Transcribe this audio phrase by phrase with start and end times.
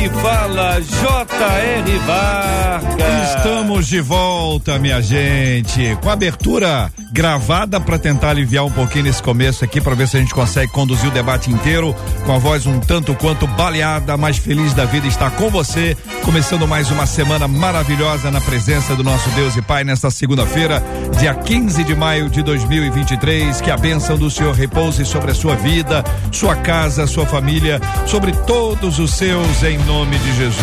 [0.00, 1.98] Aqui fala J.R.
[2.06, 3.36] Vargas.
[3.36, 9.64] Estamos de volta, minha gente, com abertura gravada para tentar aliviar um pouquinho nesse começo
[9.64, 12.78] aqui, para ver se a gente consegue conduzir o debate inteiro com a voz um
[12.80, 18.30] tanto quanto baleada, mas feliz da vida estar com você, começando mais uma semana maravilhosa
[18.30, 20.82] na presença do nosso Deus e Pai nesta segunda-feira,
[21.18, 23.60] dia 15 de maio de 2023.
[23.60, 28.32] Que a bênção do Senhor repouse sobre a sua vida, sua casa, sua família, sobre
[28.32, 30.56] todos os seus, em nome de Jesus.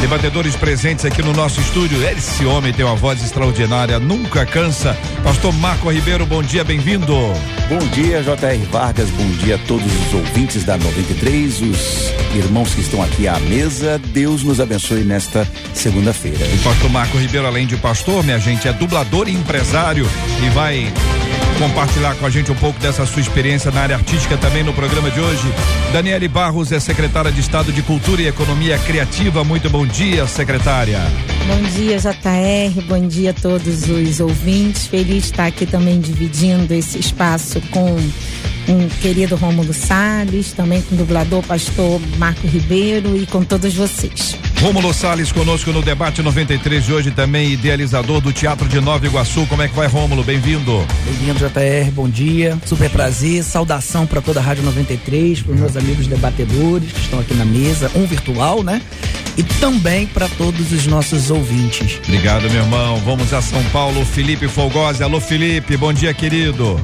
[0.00, 2.02] Debatedores presentes aqui no nosso estúdio.
[2.02, 4.98] Esse homem tem uma voz extraordinária, nunca cansa.
[5.22, 7.14] Pastor Marco Ribeiro, bom dia, bem-vindo.
[7.68, 8.58] Bom dia, J.R.
[8.72, 13.38] Vargas, bom dia a todos os ouvintes da 93, os irmãos que estão aqui à
[13.38, 14.00] mesa.
[14.08, 16.44] Deus nos abençoe nesta segunda-feira.
[16.44, 20.08] O pastor Marco Ribeiro, além de pastor, minha gente, é dublador e empresário
[20.44, 20.92] e vai
[21.58, 25.10] compartilhar com a gente um pouco dessa sua experiência na área artística também no programa
[25.10, 25.42] de hoje.
[25.92, 29.44] Daniele Barros é secretária de Estado de Cultura e Economia Criativa.
[29.44, 31.00] Muito bom dia, secretária.
[31.46, 32.82] Bom dia, JR.
[32.88, 34.86] Bom dia a todos os ouvintes.
[34.86, 37.96] Feliz estar aqui também dividindo esse espaço com
[38.68, 44.36] um querido Rômulo Salles, também com o dublador pastor Marco Ribeiro e com todos vocês.
[44.60, 49.46] Rômulo Salles conosco no debate 93 de hoje, também idealizador do Teatro de Nova Iguaçu.
[49.46, 50.24] Como é que vai, Rômulo?
[50.24, 50.86] Bem-vindo.
[51.04, 51.90] Bem-vindo, JR.
[51.92, 52.58] Bom dia.
[52.64, 53.42] Super prazer.
[53.44, 57.44] Saudação para toda a Rádio 93, para os meus amigos debatedores que estão aqui na
[57.44, 58.80] mesa, um virtual, né?
[59.36, 61.98] E também para todos os nossos ouvintes.
[62.04, 62.96] Obrigado, meu irmão.
[63.04, 64.04] Vamos a São Paulo.
[64.04, 65.02] Felipe Folgosi.
[65.02, 65.76] Alô, Felipe.
[65.76, 66.80] Bom dia, querido.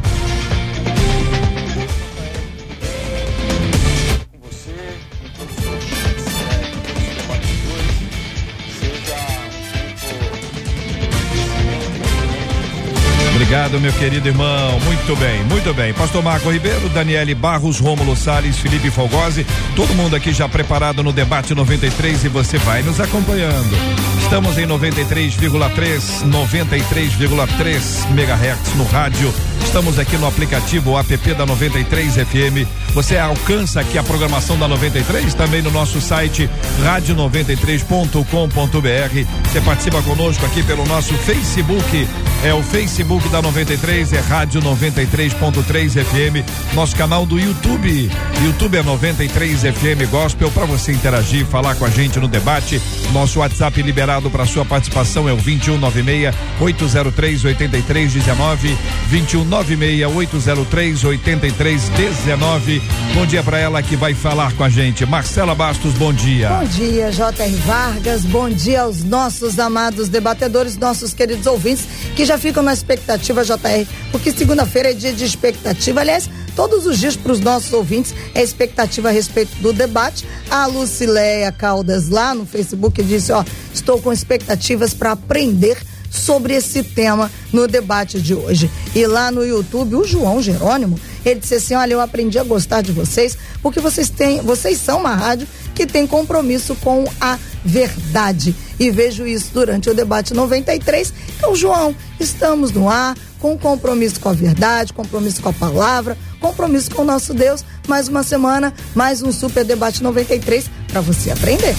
[13.50, 14.78] Obrigado, meu querido irmão.
[14.78, 15.92] Muito bem, muito bem.
[15.92, 19.44] Pastor Marco Ribeiro, Daniele Barros, Rômulo Salles, Felipe Folgosi,
[19.74, 23.76] todo mundo aqui já preparado no debate 93 e você vai nos acompanhando.
[24.22, 29.34] Estamos em 93,3, 93,3 megahertz no rádio.
[29.64, 32.68] Estamos aqui no aplicativo app da 93 FM.
[32.94, 36.48] Você alcança aqui a programação da 93 também no nosso site
[36.84, 39.26] rádio93.com.br.
[39.44, 42.08] Você participa conosco aqui pelo nosso Facebook.
[42.44, 46.74] É o Facebook da 93, é Rádio 93.3 FM.
[46.74, 48.10] Nosso canal do YouTube.
[48.44, 52.80] YouTube é 93 FM Gospel para você interagir, falar com a gente no debate.
[53.12, 58.76] Nosso WhatsApp liberado para sua participação é o 2196 803 8319
[59.10, 62.82] 2196 803 8319.
[63.14, 65.04] Bom dia para ela que vai falar com a gente.
[65.04, 66.48] Marcela Bastos, bom dia.
[66.48, 67.54] Bom dia, J.R.
[67.56, 68.24] Vargas.
[68.24, 71.86] Bom dia aos nossos amados debatedores, nossos queridos ouvintes
[72.16, 76.00] que já ficam na expectativa, JR, porque segunda-feira é dia de expectativa.
[76.00, 80.26] Aliás, todos os dias para os nossos ouvintes é expectativa a respeito do debate.
[80.50, 85.78] A Lucileia Caldas lá no Facebook disse: Ó, estou com expectativas para aprender
[86.10, 88.68] sobre esse tema no debate de hoje.
[88.94, 92.82] E lá no YouTube, o João Jerônimo, ele disse assim: "Olha, eu aprendi a gostar
[92.82, 98.54] de vocês porque vocês têm, vocês são uma rádio que tem compromisso com a verdade".
[98.80, 101.12] E vejo isso durante o debate 93.
[101.36, 106.90] Então, João, estamos no ar com compromisso com a verdade, compromisso com a palavra, compromisso
[106.90, 107.62] com o nosso Deus.
[107.86, 111.76] Mais uma semana, mais um super debate 93 para você aprender.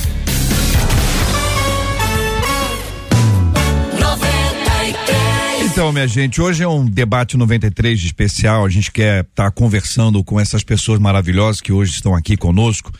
[5.72, 8.63] Então, minha gente, hoje é um debate 93 de especial.
[8.63, 12.91] A gente quer estar tá conversando com essas pessoas maravilhosas que hoje estão aqui conosco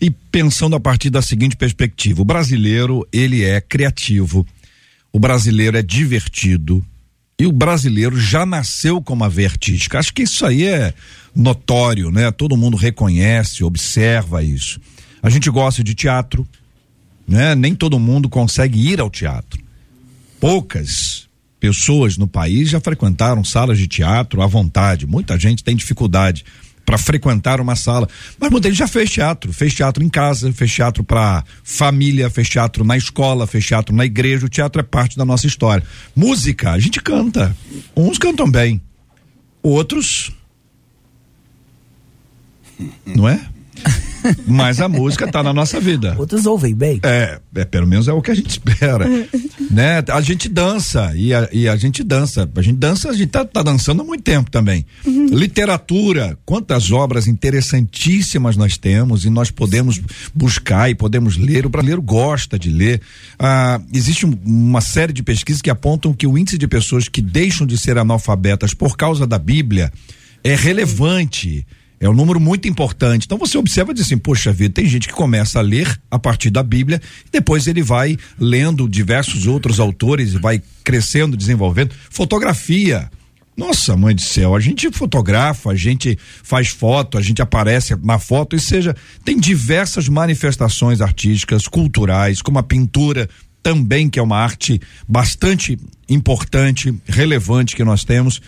[0.00, 4.46] e pensando a partir da seguinte perspectiva: o brasileiro, ele é criativo,
[5.12, 6.84] o brasileiro é divertido
[7.38, 9.98] e o brasileiro já nasceu com uma veia artística.
[9.98, 10.94] Acho que isso aí é
[11.34, 12.30] notório, né?
[12.30, 14.80] Todo mundo reconhece, observa isso.
[15.22, 16.46] A gente gosta de teatro,
[17.28, 17.54] né?
[17.54, 19.62] Nem todo mundo consegue ir ao teatro.
[20.40, 21.26] Poucas
[21.58, 25.06] pessoas no país já frequentaram salas de teatro à vontade.
[25.06, 26.44] Muita gente tem dificuldade
[26.86, 28.08] para frequentar uma sala,
[28.40, 32.84] mas gente já fez teatro, fez teatro em casa, fez teatro para família, fez teatro
[32.84, 34.46] na escola, fez teatro na igreja.
[34.46, 35.84] O teatro é parte da nossa história.
[36.14, 37.54] Música, a gente canta.
[37.96, 38.80] Uns cantam bem,
[39.62, 40.32] outros
[43.04, 43.40] não é?
[44.46, 46.14] Mas a música está na nossa vida.
[46.18, 47.00] Outros ouvem bem.
[47.02, 49.06] É, é, pelo menos é o que a gente espera.
[49.70, 50.02] né?
[50.08, 52.48] A gente dança e a, e a gente dança.
[52.54, 54.84] A gente dança, a gente tá, tá dançando há muito tempo também.
[55.04, 55.26] Uhum.
[55.26, 60.00] Literatura, quantas obras interessantíssimas nós temos e nós podemos
[60.34, 61.66] buscar e podemos ler.
[61.66, 63.00] O brasileiro gosta de ler.
[63.38, 67.20] Ah, existe um, uma série de pesquisas que apontam que o índice de pessoas que
[67.20, 69.92] deixam de ser analfabetas por causa da Bíblia
[70.42, 71.66] é relevante.
[71.98, 73.24] É um número muito importante.
[73.24, 76.18] Então você observa e diz assim, poxa vida, tem gente que começa a ler a
[76.18, 81.94] partir da Bíblia e depois ele vai lendo diversos outros autores e vai crescendo, desenvolvendo.
[82.10, 83.10] Fotografia.
[83.56, 88.18] Nossa, mãe do céu, a gente fotografa, a gente faz foto, a gente aparece na
[88.18, 88.94] foto, e seja,
[89.24, 93.26] tem diversas manifestações artísticas, culturais, como a pintura
[93.62, 94.78] também, que é uma arte
[95.08, 95.78] bastante
[96.08, 98.42] importante, relevante que nós temos.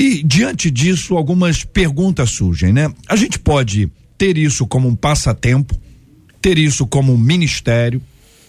[0.00, 2.90] E diante disso, algumas perguntas surgem, né?
[3.06, 3.86] A gente pode
[4.16, 5.78] ter isso como um passatempo,
[6.40, 8.00] ter isso como um ministério,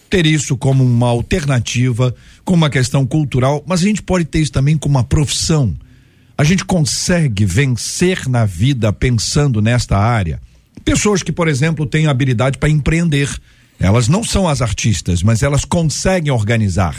[0.08, 4.50] ter isso como uma alternativa, como uma questão cultural, mas a gente pode ter isso
[4.50, 5.74] também como uma profissão.
[6.38, 10.40] A gente consegue vencer na vida pensando nesta área.
[10.86, 13.28] Pessoas que, por exemplo, têm habilidade para empreender.
[13.78, 16.96] Elas não são as artistas, mas elas conseguem organizar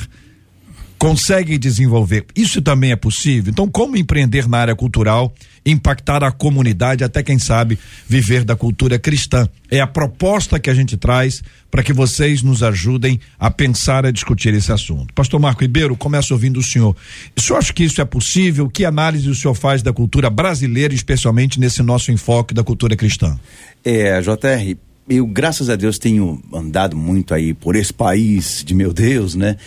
[1.04, 2.26] conseguem desenvolver.
[2.34, 3.52] Isso também é possível.
[3.52, 5.34] Então, como empreender na área cultural,
[5.66, 7.78] impactar a comunidade, até quem sabe
[8.08, 9.50] viver da cultura cristã?
[9.70, 14.12] É a proposta que a gente traz para que vocês nos ajudem a pensar, a
[14.12, 15.14] discutir esse assunto.
[15.14, 16.96] Pastor Marco Ribeiro, começo ouvindo o senhor.
[17.36, 18.70] O senhor acha que isso é possível?
[18.70, 23.38] Que análise o senhor faz da cultura brasileira, especialmente nesse nosso enfoque da cultura cristã?
[23.84, 24.78] É, JR,
[25.10, 29.58] eu, graças a Deus, tenho andado muito aí por esse país de meu Deus, né?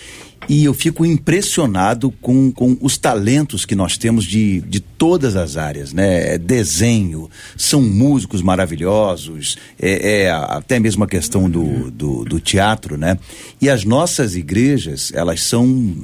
[0.48, 5.56] E eu fico impressionado com, com os talentos que nós temos de, de todas as
[5.56, 6.34] áreas, né?
[6.34, 12.96] É desenho, são músicos maravilhosos, é, é até mesmo a questão do, do, do teatro,
[12.96, 13.18] né?
[13.60, 15.94] E as nossas igrejas, elas são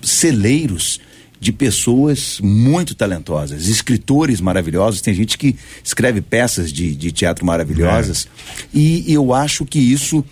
[0.00, 1.00] celeiros
[1.40, 5.00] de pessoas muito talentosas, escritores maravilhosos.
[5.00, 8.26] Tem gente que escreve peças de, de teatro maravilhosas.
[8.26, 8.78] É.
[8.78, 10.24] E eu acho que isso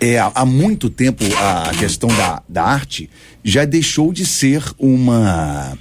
[0.00, 3.10] é, há muito tempo a questão da, da arte
[3.42, 5.76] já deixou de ser uma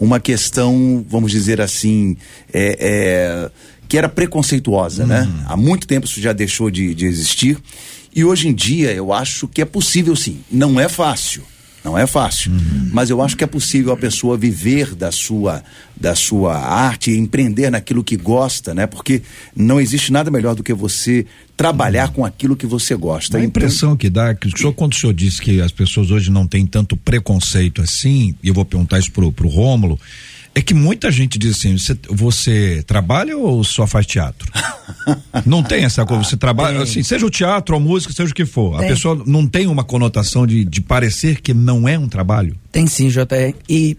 [0.00, 2.16] uma questão, vamos dizer assim,
[2.52, 3.50] é, é,
[3.88, 5.22] que era preconceituosa, né?
[5.22, 5.44] Uhum.
[5.46, 7.58] Há muito tempo isso já deixou de, de existir.
[8.14, 10.40] E hoje em dia eu acho que é possível sim.
[10.50, 11.42] Não é fácil.
[11.88, 12.90] Não é fácil, uhum.
[12.92, 15.64] mas eu acho que é possível a pessoa viver da sua
[15.96, 18.86] da sua arte, empreender naquilo que gosta, né?
[18.86, 19.22] Porque
[19.56, 21.24] não existe nada melhor do que você
[21.56, 22.14] trabalhar uhum.
[22.16, 23.38] com aquilo que você gosta.
[23.38, 23.48] A então...
[23.48, 26.46] impressão que dá, que o senhor, quando o senhor disse que as pessoas hoje não
[26.46, 29.98] têm tanto preconceito assim, e eu vou perguntar isso pro, pro Rômulo,
[30.54, 34.50] é que muita gente diz assim: você, você trabalha ou só faz teatro?
[35.46, 38.44] não tem essa coisa, você trabalha, assim, seja o teatro, a música, seja o que
[38.44, 38.78] for.
[38.78, 38.86] Tem.
[38.86, 42.56] A pessoa não tem uma conotação de, de parecer que não é um trabalho?
[42.72, 43.54] Tem sim, JR.
[43.68, 43.96] E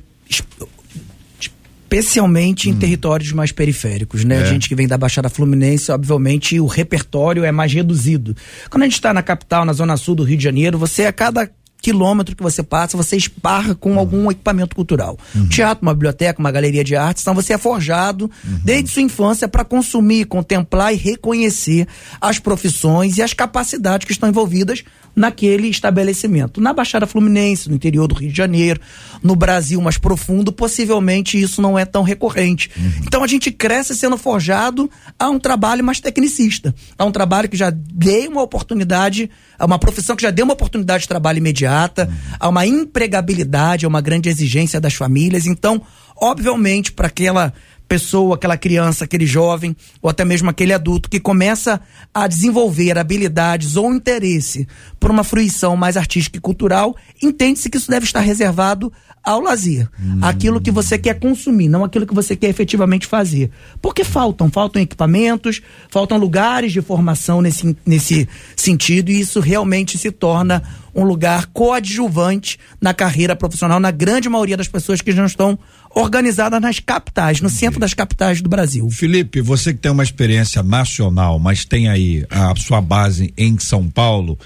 [1.90, 2.74] especialmente hum.
[2.74, 4.36] em territórios mais periféricos, né?
[4.36, 4.42] É.
[4.44, 8.36] A gente que vem da Baixada Fluminense, obviamente o repertório é mais reduzido.
[8.70, 11.12] Quando a gente está na capital, na zona sul do Rio de Janeiro, você a
[11.12, 11.50] cada
[11.90, 14.00] quilômetro que você passa, você esparra com uhum.
[14.00, 15.18] algum equipamento cultural.
[15.34, 15.42] Uhum.
[15.42, 18.60] Um teatro, uma biblioteca, uma galeria de artes, então você é forjado uhum.
[18.64, 21.88] desde sua infância para consumir, contemplar e reconhecer
[22.22, 24.84] as profissões e as capacidades que estão envolvidas
[25.16, 26.62] naquele estabelecimento.
[26.62, 28.80] Na Baixada Fluminense, no interior do Rio de Janeiro,
[29.24, 32.70] no Brasil mais profundo, possivelmente isso não é tão recorrente.
[32.78, 32.92] Uhum.
[33.06, 37.58] Então a gente cresce sendo forjado a um trabalho mais tecnicista, a um trabalho que
[37.58, 42.08] já deu uma oportunidade, a uma profissão que já deu uma oportunidade de trabalho imediata,
[42.10, 42.36] uhum.
[42.40, 45.46] a uma empregabilidade, a uma grande exigência das famílias.
[45.46, 45.82] Então,
[46.16, 47.54] obviamente, para aquela
[47.90, 51.82] pessoa, aquela criança, aquele jovem, ou até mesmo aquele adulto que começa
[52.14, 54.68] a desenvolver habilidades ou interesse
[55.00, 58.94] por uma fruição mais artística e cultural, entende-se que isso deve estar reservado
[59.24, 60.20] ao lazer, hum.
[60.22, 63.52] aquilo que você quer consumir, não aquilo que você quer efetivamente fazer.
[63.82, 70.12] Porque faltam, faltam equipamentos, faltam lugares de formação nesse, nesse sentido, e isso realmente se
[70.12, 70.64] torna
[70.96, 76.60] um lugar coadjuvante na carreira profissional, na grande maioria das pessoas que já estão organizada
[76.60, 78.90] nas capitais, no centro das capitais do Brasil.
[78.90, 83.90] Felipe, você que tem uma experiência nacional, mas tem aí a sua base em São
[83.90, 84.38] Paulo,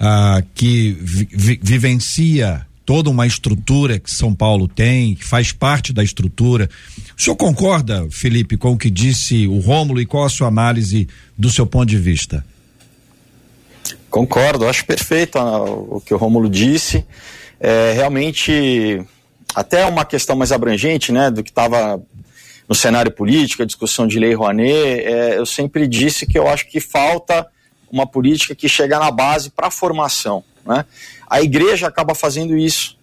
[0.00, 5.92] ah, que vi, vi, vivencia toda uma estrutura que São Paulo tem, que faz parte
[5.92, 6.70] da estrutura.
[7.18, 11.08] O senhor concorda, Felipe, com o que disse o Rômulo e qual a sua análise
[11.36, 12.44] do seu ponto de vista?
[14.08, 17.04] Concordo, acho perfeito o que o Rômulo disse.
[17.58, 19.02] É, realmente
[19.54, 22.00] até uma questão mais abrangente, né, do que estava
[22.68, 26.66] no cenário político, a discussão de lei Rouanet, é, eu sempre disse que eu acho
[26.68, 27.46] que falta
[27.90, 30.42] uma política que chega na base para a formação.
[30.64, 30.84] Né?
[31.28, 32.98] A igreja acaba fazendo isso,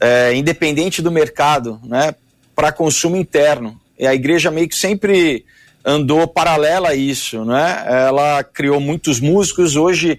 [0.00, 2.14] é, independente do mercado, né,
[2.56, 3.78] para consumo interno.
[3.98, 5.44] E a igreja meio que sempre
[5.84, 7.44] andou paralela a isso.
[7.44, 7.84] Né?
[7.86, 10.18] Ela criou muitos músicos, hoje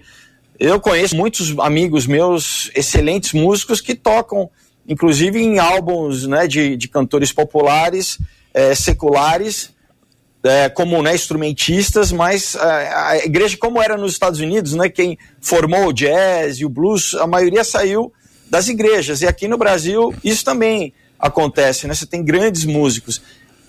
[0.58, 4.48] eu conheço muitos amigos meus, excelentes músicos, que tocam,
[4.88, 8.18] inclusive em álbuns né, de, de cantores populares,
[8.54, 9.74] é, seculares,
[10.42, 15.18] é, como né, instrumentistas, mas é, a igreja, como era nos Estados Unidos, né, quem
[15.40, 18.12] formou o jazz e o blues, a maioria saiu
[18.48, 19.22] das igrejas.
[19.22, 21.94] E aqui no Brasil isso também acontece, né?
[21.94, 23.20] Você tem grandes músicos.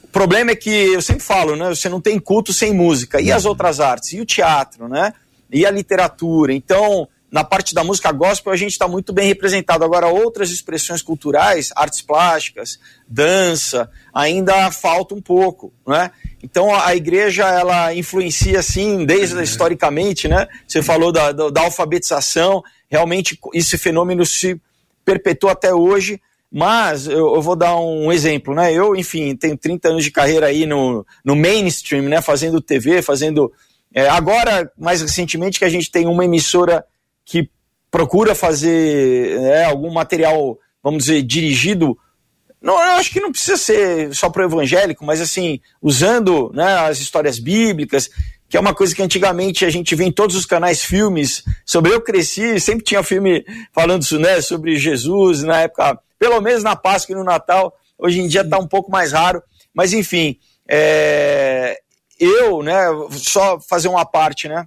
[0.03, 1.69] O problema é que eu sempre falo, né?
[1.69, 3.21] Você não tem culto sem música.
[3.21, 4.13] E as outras artes?
[4.13, 5.13] E o teatro, né?
[5.51, 6.53] E a literatura.
[6.53, 9.83] Então, na parte da música gospel, a gente está muito bem representado.
[9.83, 16.11] Agora, outras expressões culturais, artes plásticas, dança, ainda falta um pouco, né?
[16.41, 20.47] Então, a igreja, ela influencia, assim, desde historicamente, né?
[20.65, 24.59] Você falou da, da, da alfabetização, realmente esse fenômeno se
[25.03, 28.71] perpetua até hoje, mas eu, eu, vou dar um exemplo, né?
[28.71, 32.21] Eu, enfim, tenho 30 anos de carreira aí no, no mainstream, né?
[32.21, 33.51] Fazendo TV, fazendo...
[33.93, 36.85] É, agora, mais recentemente, que a gente tem uma emissora
[37.27, 37.49] que
[37.91, 41.97] procura fazer né, algum material, vamos dizer, dirigido.
[42.61, 46.79] Não, eu acho que não precisa ser só para o evangélico, mas assim, usando né,
[46.79, 48.09] as histórias bíblicas,
[48.49, 51.93] que é uma coisa que antigamente a gente vê em todos os canais filmes sobre
[51.93, 57.13] eu cresci, sempre tinha filme falando né, sobre Jesus, na época, pelo menos na Páscoa
[57.13, 59.43] e no Natal, hoje em dia está um pouco mais raro,
[59.73, 61.77] mas enfim, é,
[62.17, 64.65] eu, né, só fazer uma parte, né,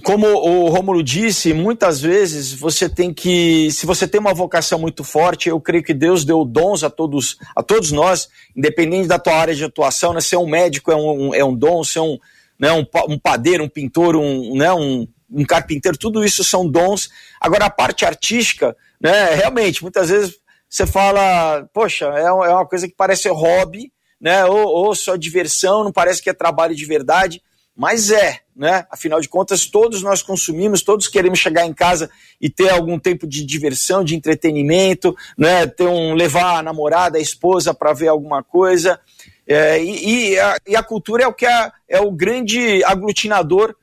[0.00, 5.04] como o Rômulo disse, muitas vezes você tem que, se você tem uma vocação muito
[5.04, 9.34] forte, eu creio que Deus deu dons a todos, a todos nós, independente da tua
[9.34, 10.20] área de atuação, né?
[10.22, 12.18] Ser um médico é um, é um dom, ser um,
[12.58, 17.10] né, um, um padeiro, um pintor, um, né, um, um carpinteiro, tudo isso são dons.
[17.38, 20.36] Agora a parte artística, né, realmente, muitas vezes
[20.70, 25.84] você fala, poxa, é, é uma coisa que parece hobby, né, ou, ou só diversão,
[25.84, 27.42] não parece que é trabalho de verdade
[27.76, 28.86] mas é, né?
[28.90, 32.10] Afinal de contas, todos nós consumimos, todos queremos chegar em casa
[32.40, 35.66] e ter algum tempo de diversão, de entretenimento, né?
[35.66, 39.00] Ter um levar a namorada, a esposa para ver alguma coisa.
[39.46, 43.74] É, e, e, a, e, a, cultura é o que é, é o grande aglutinador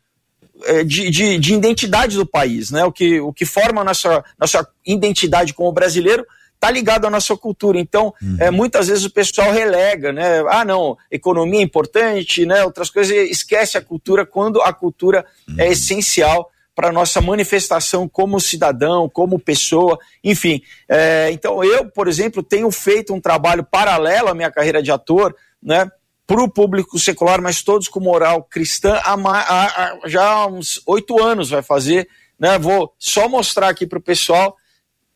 [0.63, 2.85] é, de, de, de, identidade do país, né?
[2.85, 6.25] O que, o que forma a nossa, nossa identidade como brasileiro
[6.59, 7.79] tá ligado à nossa cultura.
[7.79, 8.37] Então, uhum.
[8.39, 10.43] é, muitas vezes o pessoal relega, né?
[10.49, 12.63] Ah, não, economia é importante, né?
[12.65, 15.59] Outras coisas, esquece a cultura quando a cultura é uhum.
[15.59, 20.61] é essencial para a nossa manifestação como cidadão, como pessoa, enfim.
[20.87, 25.35] É, então, eu, por exemplo, tenho feito um trabalho paralelo à minha carreira de ator,
[25.61, 25.89] né?
[26.27, 30.81] Para o público secular, mas todos com moral cristã, há, há, há já há uns
[30.85, 32.07] oito anos vai fazer.
[32.37, 32.57] Né?
[32.59, 34.55] Vou só mostrar aqui para o pessoal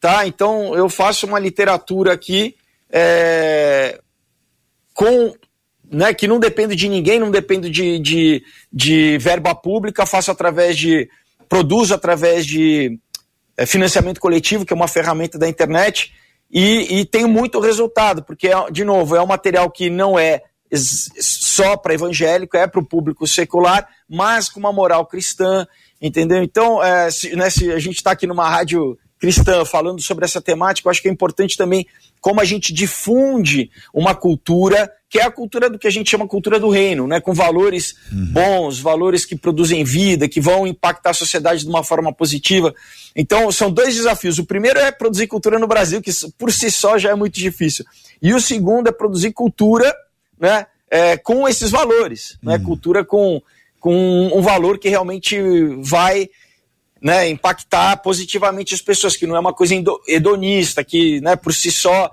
[0.03, 0.27] tá?
[0.27, 2.57] Então eu faço uma literatura aqui
[2.91, 4.01] é,
[4.93, 5.33] com
[5.89, 10.75] né, que não depende de ninguém, não depende de, de, de verba pública, faço através
[10.75, 11.09] de.
[11.47, 12.99] produzo através de
[13.55, 16.11] é, financiamento coletivo, que é uma ferramenta da internet,
[16.51, 20.41] e, e tenho muito resultado, porque, de novo, é um material que não é
[20.75, 25.65] só para evangélico, é para o público secular, mas com uma moral cristã,
[26.01, 26.43] entendeu?
[26.43, 30.41] Então, é, se, né, se a gente está aqui numa rádio cristã falando sobre essa
[30.41, 31.87] temática, eu acho que é importante também
[32.19, 36.27] como a gente difunde uma cultura que é a cultura do que a gente chama
[36.27, 37.21] cultura do reino, né?
[37.21, 38.25] com valores uhum.
[38.33, 42.75] bons, valores que produzem vida, que vão impactar a sociedade de uma forma positiva.
[43.15, 44.39] Então, são dois desafios.
[44.39, 47.85] O primeiro é produzir cultura no Brasil, que por si só já é muito difícil.
[48.21, 49.95] E o segundo é produzir cultura
[50.37, 52.55] né, é, com esses valores, né?
[52.55, 52.59] uhum.
[52.59, 52.65] né?
[52.65, 53.41] cultura com,
[53.79, 55.39] com um valor que realmente
[55.81, 56.29] vai
[57.03, 59.75] né, impactar positivamente as pessoas, que não é uma coisa
[60.07, 62.09] hedonista, que né, por si só,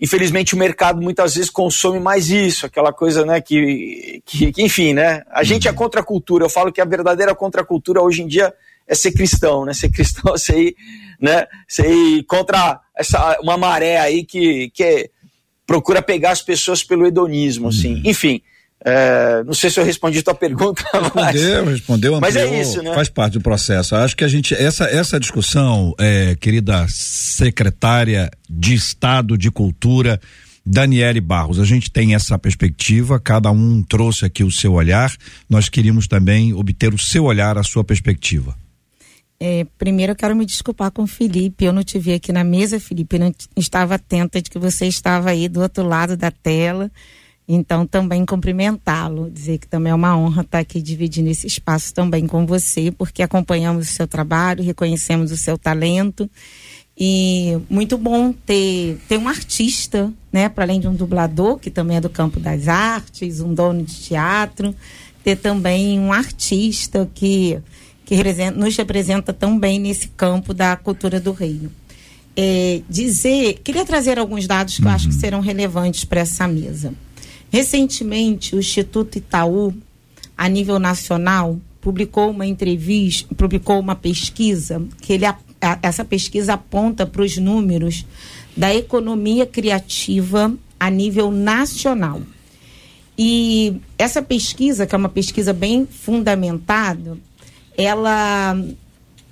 [0.00, 4.94] infelizmente o mercado muitas vezes consome mais isso, aquela coisa né, que, que, que enfim,
[4.94, 5.76] né, a gente é uhum.
[5.76, 8.54] contra a cultura, eu falo que a verdadeira contracultura hoje em dia
[8.88, 10.76] é ser cristão, né, ser cristão, ser ir,
[11.20, 11.46] né,
[11.78, 15.10] ir contra essa, uma maré aí que, que é,
[15.66, 18.02] procura pegar as pessoas pelo hedonismo, assim, uhum.
[18.06, 18.42] enfim...
[18.86, 20.84] É, não sei se eu respondi a tua pergunta.
[20.92, 22.94] Respondeu, mas, respondeu, ampliou, mas é isso, né?
[22.94, 23.96] Faz parte do processo.
[23.96, 30.20] Acho que a gente, essa, essa discussão, é, querida secretária de Estado de Cultura,
[30.66, 35.10] Daniele Barros, a gente tem essa perspectiva, cada um trouxe aqui o seu olhar,
[35.48, 38.54] nós queríamos também obter o seu olhar, a sua perspectiva.
[39.40, 41.64] É, primeiro eu quero me desculpar com o Felipe.
[41.64, 43.16] Eu não te vi aqui na mesa, Felipe.
[43.16, 46.90] Eu não estava atenta de que você estava aí do outro lado da tela.
[47.46, 52.26] Então, também cumprimentá-lo, dizer que também é uma honra estar aqui dividindo esse espaço também
[52.26, 56.28] com você, porque acompanhamos o seu trabalho, reconhecemos o seu talento.
[56.96, 61.98] E muito bom ter, ter um artista, né, para além de um dublador, que também
[61.98, 64.74] é do campo das artes, um dono de teatro,
[65.22, 67.58] ter também um artista que,
[68.06, 71.70] que representa, nos representa tão bem nesse campo da cultura do reino.
[72.36, 74.88] É, dizer, queria trazer alguns dados que uhum.
[74.88, 75.20] eu acho que uhum.
[75.20, 76.94] serão relevantes para essa mesa.
[77.54, 79.72] Recentemente, o Instituto Itaú,
[80.36, 85.24] a nível nacional, publicou uma entrevista, publicou uma pesquisa que ele,
[85.80, 88.04] essa pesquisa aponta para os números
[88.56, 92.22] da economia criativa a nível nacional.
[93.16, 97.16] E essa pesquisa, que é uma pesquisa bem fundamentada,
[97.78, 98.60] ela,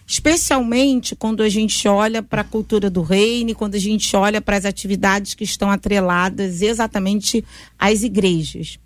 [0.06, 4.58] especialmente quando a gente olha para a cultura do reino, quando a gente olha para
[4.58, 7.44] as atividades que estão atreladas exatamente
[7.78, 8.78] às igrejas.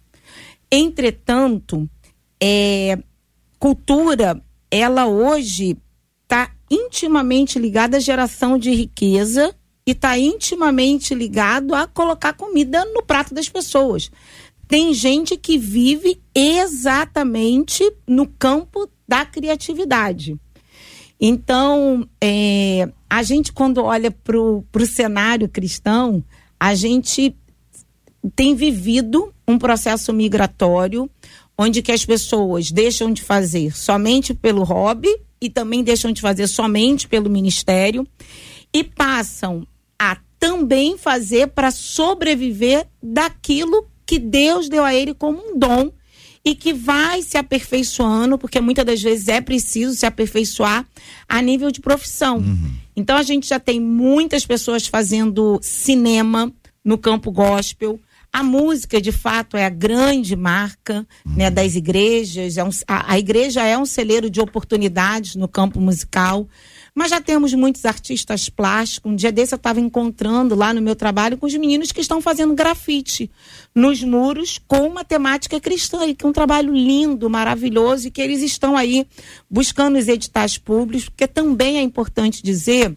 [0.72, 1.90] Entretanto,
[2.42, 2.98] é,
[3.58, 5.78] cultura, ela hoje
[6.24, 9.54] está intimamente ligada à geração de riqueza
[9.86, 14.12] e está intimamente ligado a colocar comida no prato das pessoas.
[14.68, 20.40] Tem gente que vive exatamente no campo da criatividade.
[21.20, 26.24] Então, é, a gente, quando olha para o cenário cristão,
[26.60, 27.36] a gente
[28.36, 31.10] tem vivido um processo migratório
[31.58, 35.10] onde que as pessoas deixam de fazer somente pelo hobby
[35.42, 38.08] e também deixam de fazer somente pelo ministério
[38.74, 45.60] e passam a também fazer para sobreviver daquilo que Deus deu a ele como um
[45.60, 45.92] dom
[46.44, 50.86] e que vai se aperfeiçoando, porque muitas das vezes é preciso se aperfeiçoar
[51.28, 52.38] a nível de profissão.
[52.38, 52.74] Uhum.
[52.96, 56.52] Então a gente já tem muitas pessoas fazendo cinema
[56.84, 58.00] no campo gospel.
[58.32, 61.34] A música, de fato, é a grande marca uhum.
[61.36, 62.58] né, das igrejas.
[62.58, 66.48] É um, a, a igreja é um celeiro de oportunidades no campo musical.
[66.94, 69.12] Mas já temos muitos artistas plásticos.
[69.12, 72.22] Um dia desse eu estava encontrando lá no meu trabalho com os meninos que estão
[72.22, 73.30] fazendo grafite
[73.74, 78.22] nos muros com uma temática cristã, e que é um trabalho lindo, maravilhoso, e que
[78.22, 79.06] eles estão aí
[79.50, 82.96] buscando os editais públicos, porque também é importante dizer,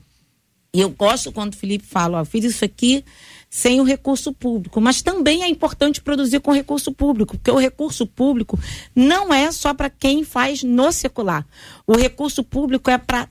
[0.75, 3.05] e eu gosto quando o Felipe fala, ó, fiz isso aqui
[3.51, 8.07] sem o recurso público, mas também é importante produzir com recurso público, porque o recurso
[8.07, 8.59] público
[8.97, 11.47] não é só para quem faz no secular.
[11.87, 13.29] O recurso público é para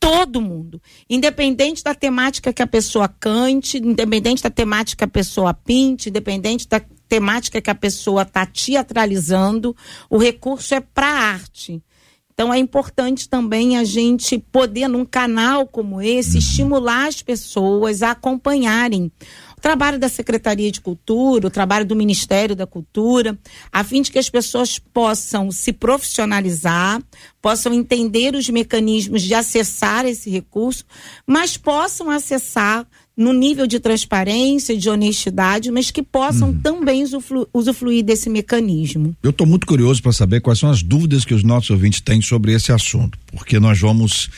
[0.00, 5.52] todo mundo, independente da temática que a pessoa cante, independente da temática que a pessoa
[5.52, 9.76] pinte, independente da temática que a pessoa está teatralizando,
[10.08, 11.82] o recurso é para a arte.
[12.32, 18.12] Então é importante também a gente poder, num canal como esse, estimular as pessoas a
[18.12, 19.12] acompanharem
[19.60, 23.38] o trabalho da Secretaria de Cultura, o trabalho do Ministério da Cultura,
[23.70, 27.02] a fim de que as pessoas possam se profissionalizar,
[27.42, 30.86] possam entender os mecanismos de acessar esse recurso,
[31.26, 36.60] mas possam acessar no nível de transparência, de honestidade, mas que possam uhum.
[36.60, 39.14] também usufruir, usufruir desse mecanismo.
[39.22, 42.22] Eu estou muito curioso para saber quais são as dúvidas que os nossos ouvintes têm
[42.22, 44.30] sobre esse assunto, porque nós vamos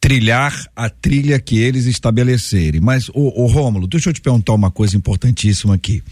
[0.00, 2.80] trilhar a trilha que eles estabelecerem.
[2.80, 6.02] Mas, o, Rômulo, deixa eu te perguntar uma coisa importantíssima aqui.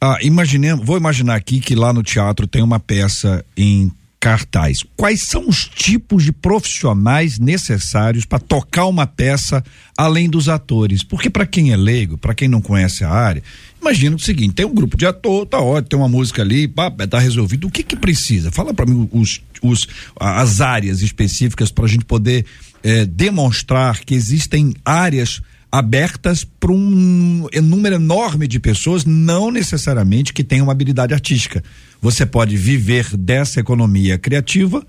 [0.00, 4.80] Ah, imaginemos, vou imaginar aqui que lá no teatro tem uma peça em cartaz.
[4.96, 9.64] Quais são os tipos de profissionais necessários para tocar uma peça
[9.96, 11.02] além dos atores?
[11.02, 13.42] Porque para quem é leigo, para quem não conhece a área,
[13.80, 16.90] imagina o seguinte: tem um grupo de ator, tá ótimo, tem uma música ali, pá,
[16.90, 17.68] tá resolvido.
[17.68, 18.50] O que que precisa?
[18.50, 19.86] Fala para mim os, os,
[20.18, 22.44] as áreas específicas para a gente poder
[22.88, 30.44] eh, demonstrar que existem áreas abertas para um número enorme de pessoas, não necessariamente que
[30.44, 31.64] tenham uma habilidade artística.
[32.00, 34.86] Você pode viver dessa economia criativa,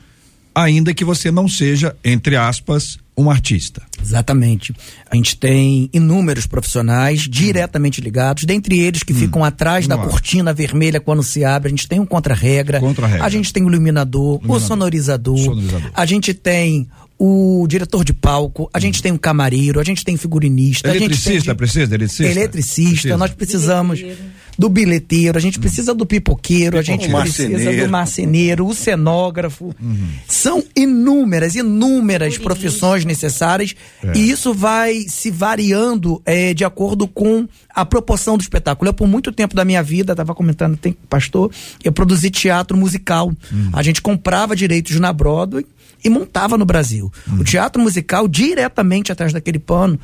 [0.54, 3.82] ainda que você não seja, entre aspas, um artista.
[4.00, 4.76] Exatamente.
[5.10, 9.18] A gente tem inúmeros profissionais diretamente ligados, dentre eles que hum.
[9.18, 11.70] ficam atrás da cortina vermelha quando se abre.
[11.70, 12.80] A gente tem um contra-regra.
[12.80, 14.56] Contra a gente tem o iluminador, iluminador.
[14.56, 15.92] o sonorizador, sonorizador.
[15.96, 16.88] A gente tem
[17.20, 20.88] o diretor de palco, a gente tem um camareiro, a gente tem figurinista.
[20.88, 21.58] Eletricista, a gente tem de...
[21.58, 22.32] precisa de eletricista?
[22.32, 23.18] Eletricista, precisa.
[23.18, 24.32] nós precisamos bilheteiro.
[24.58, 29.76] do bilheteiro, a gente precisa do pipoqueiro, a gente precisa do marceneiro, o cenógrafo.
[29.82, 30.10] Uhum.
[30.28, 34.16] São inúmeras, inúmeras profissões necessárias é.
[34.16, 38.90] e isso vai se variando é, de acordo com a proporção do espetáculo.
[38.90, 41.52] Eu, por muito tempo da minha vida, estava comentando, tem pastor,
[41.84, 43.28] eu produzi teatro musical.
[43.52, 43.70] Uhum.
[43.74, 45.66] A gente comprava direitos na Broadway
[46.04, 47.12] e montava no Brasil.
[47.28, 47.40] Uhum.
[47.40, 50.00] O teatro musical, diretamente atrás daquele pano,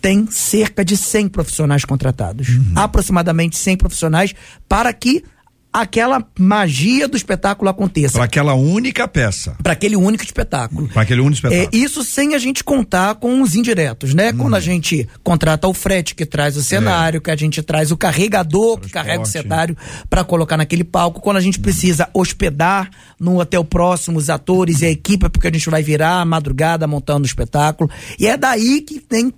[0.00, 2.48] tem cerca de 100 profissionais contratados.
[2.48, 2.72] Uhum.
[2.76, 4.34] Aproximadamente 100 profissionais
[4.68, 5.24] para que
[5.80, 8.14] aquela magia do espetáculo aconteça.
[8.14, 9.56] Para aquela única peça.
[9.62, 10.88] Para aquele único espetáculo.
[10.88, 11.70] Para aquele único espetáculo.
[11.72, 14.30] É, isso sem a gente contar com os indiretos, né?
[14.30, 14.38] Hum.
[14.38, 17.20] Quando a gente contrata o frete que traz o cenário, é.
[17.20, 19.76] que a gente traz o carregador que carrega o cenário
[20.10, 21.62] para colocar naquele palco, quando a gente hum.
[21.62, 26.20] precisa hospedar no hotel próximo os atores e a equipe, porque a gente vai virar
[26.20, 27.90] a madrugada montando o espetáculo.
[28.18, 29.32] E é daí que tem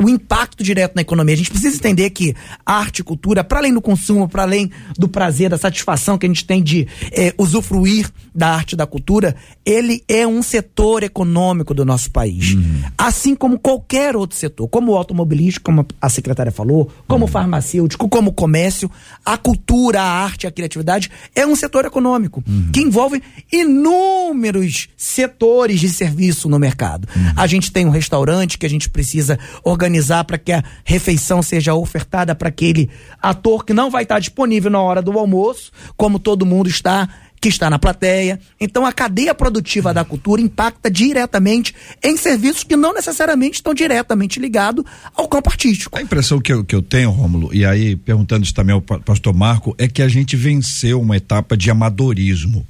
[0.00, 1.34] o impacto direto na economia.
[1.34, 2.34] A gente precisa entender que
[2.64, 6.28] arte e cultura, para além do consumo, para além do prazer, da satisfação que a
[6.28, 11.74] gente tem de é, usufruir da arte e da cultura, ele é um setor econômico
[11.74, 12.54] do nosso país.
[12.54, 12.82] Uhum.
[12.96, 17.28] Assim como qualquer outro setor, como o automobilístico, como a secretária falou, como uhum.
[17.28, 18.90] o farmacêutico, como o comércio,
[19.24, 22.70] a cultura, a arte, a criatividade é um setor econômico uhum.
[22.72, 27.06] que envolve inúmeros setores de serviço no mercado.
[27.14, 27.32] Uhum.
[27.36, 29.89] A gente tem um restaurante que a gente precisa organizar
[30.26, 34.80] para que a refeição seja ofertada para aquele ator que não vai estar disponível na
[34.80, 37.08] hora do almoço, como todo mundo está
[37.40, 38.38] que está na plateia.
[38.60, 44.38] Então a cadeia produtiva da cultura impacta diretamente em serviços que não necessariamente estão diretamente
[44.38, 44.84] ligados
[45.16, 45.98] ao campo artístico.
[45.98, 49.34] A impressão que eu, que eu tenho, Rômulo, e aí perguntando isso também ao pastor
[49.34, 52.66] Marco, é que a gente venceu uma etapa de amadorismo,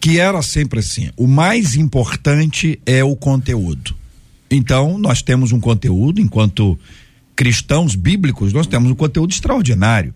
[0.00, 3.94] que era sempre assim, o mais importante é o conteúdo.
[4.54, 6.78] Então, nós temos um conteúdo, enquanto
[7.34, 10.14] cristãos bíblicos, nós temos um conteúdo extraordinário.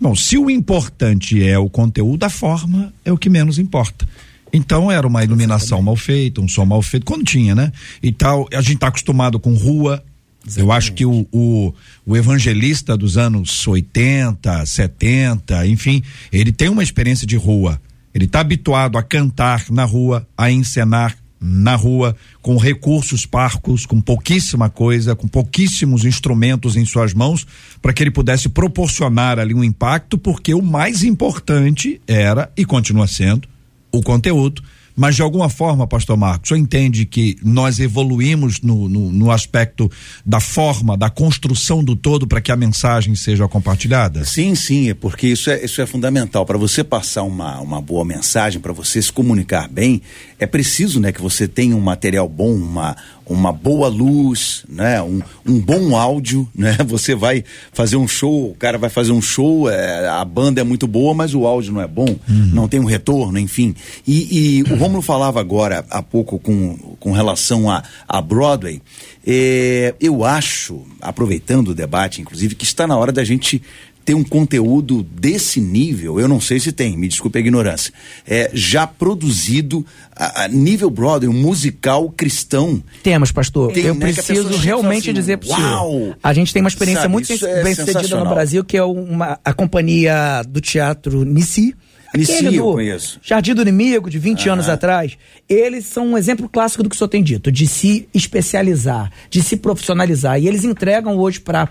[0.00, 4.08] Bom, se o importante é o conteúdo, a forma é o que menos importa.
[4.52, 7.72] Então era uma iluminação mal feita, um som mal feito, quando tinha, né?
[8.02, 10.02] E tal, a gente está acostumado com rua.
[10.46, 10.60] Exatamente.
[10.60, 11.74] Eu acho que o, o,
[12.06, 17.80] o, evangelista dos anos 80, 70, enfim, ele tem uma experiência de rua.
[18.14, 24.00] Ele está habituado a cantar na rua, a encenar na rua, com recursos parcos, com
[24.00, 27.46] pouquíssima coisa, com pouquíssimos instrumentos em suas mãos,
[27.80, 33.06] para que ele pudesse proporcionar ali um impacto, porque o mais importante era e continua
[33.06, 33.48] sendo
[33.92, 34.62] o conteúdo
[34.98, 39.30] mas de alguma forma, pastor Marcos, o senhor entende que nós evoluímos no, no, no
[39.30, 39.88] aspecto
[40.26, 44.24] da forma, da construção do todo para que a mensagem seja compartilhada?
[44.24, 46.44] Sim, sim, é porque isso é, isso é fundamental.
[46.44, 50.02] Para você passar uma, uma boa mensagem, para você se comunicar bem,
[50.36, 52.96] é preciso né, que você tenha um material bom, uma,
[53.28, 55.02] uma boa luz, né?
[55.02, 56.76] Um, um bom áudio, né?
[56.86, 60.64] Você vai fazer um show, o cara vai fazer um show, é, a banda é
[60.64, 62.50] muito boa, mas o áudio não é bom, uhum.
[62.52, 63.74] não tem um retorno, enfim.
[64.06, 68.80] E, e o Romulo falava agora há pouco com, com relação a, a Broadway.
[69.26, 73.62] É, eu acho, aproveitando o debate, inclusive, que está na hora da gente
[74.08, 77.92] ter um conteúdo desse nível, eu não sei se tem, me desculpe a ignorância,
[78.26, 79.84] é, já produzido
[80.16, 82.82] a, a nível Broadway, um musical cristão.
[83.02, 83.70] Temos, pastor.
[83.70, 86.16] Tem, eu né, preciso realmente assim, dizer para você.
[86.22, 89.38] A gente tem uma experiência Sabe, muito é bem sucedida no Brasil, que é uma,
[89.44, 91.76] a companhia do teatro Nissi.
[92.16, 93.20] Nissi, eu conheço.
[93.22, 95.18] Jardim do Inimigo, de 20 anos atrás.
[95.46, 99.42] Eles são um exemplo clássico do que o senhor tem dito, de se especializar, de
[99.42, 100.40] se profissionalizar.
[100.40, 101.68] E eles entregam hoje para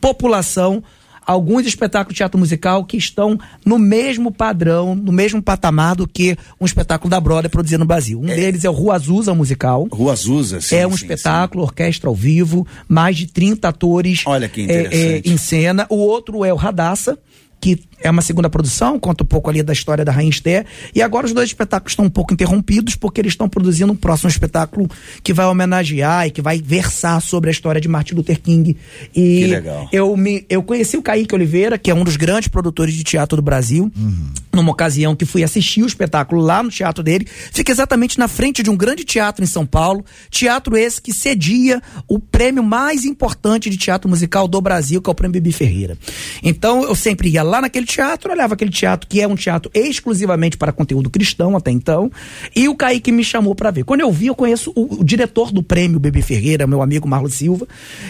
[0.00, 0.80] população
[1.26, 6.36] alguns espetáculos de teatro musical que estão no mesmo padrão, no mesmo patamar do que
[6.60, 8.20] um espetáculo da Broadway produzido no Brasil.
[8.20, 8.34] Um é.
[8.34, 9.88] deles é o Rua Azusa musical.
[9.92, 10.76] Rua Azusa, sim.
[10.76, 11.68] É um sim, espetáculo, sim.
[11.68, 14.96] orquestra ao vivo, mais de 30 atores Olha que interessante.
[14.96, 15.86] É, é, em cena.
[15.88, 17.18] O outro é o Radassa
[17.62, 20.66] que é uma segunda produção, conta um pouco ali da história da Rainha Esther.
[20.92, 24.28] E agora os dois espetáculos estão um pouco interrompidos, porque eles estão produzindo um próximo
[24.28, 24.90] espetáculo
[25.22, 28.76] que vai homenagear e que vai versar sobre a história de Martin Luther King.
[29.14, 29.88] E que legal.
[29.92, 33.36] Eu, me, eu conheci o Kaique Oliveira, que é um dos grandes produtores de teatro
[33.36, 34.26] do Brasil, uhum.
[34.52, 37.28] numa ocasião que fui assistir o espetáculo lá no teatro dele.
[37.52, 40.04] Fica exatamente na frente de um grande teatro em São Paulo.
[40.28, 45.12] Teatro esse que cedia o prêmio mais importante de teatro musical do Brasil, que é
[45.12, 45.96] o Prêmio Bibi Ferreira.
[46.42, 50.56] Então eu sempre ia lá naquele teatro, olhava aquele teatro que é um teatro exclusivamente
[50.56, 52.10] para conteúdo cristão até então,
[52.54, 53.84] e o Kaique me chamou para ver.
[53.84, 57.28] Quando eu vi, eu conheço o, o, diretor do prêmio Bebê Ferreira, meu amigo Marlon
[57.28, 57.66] Silva,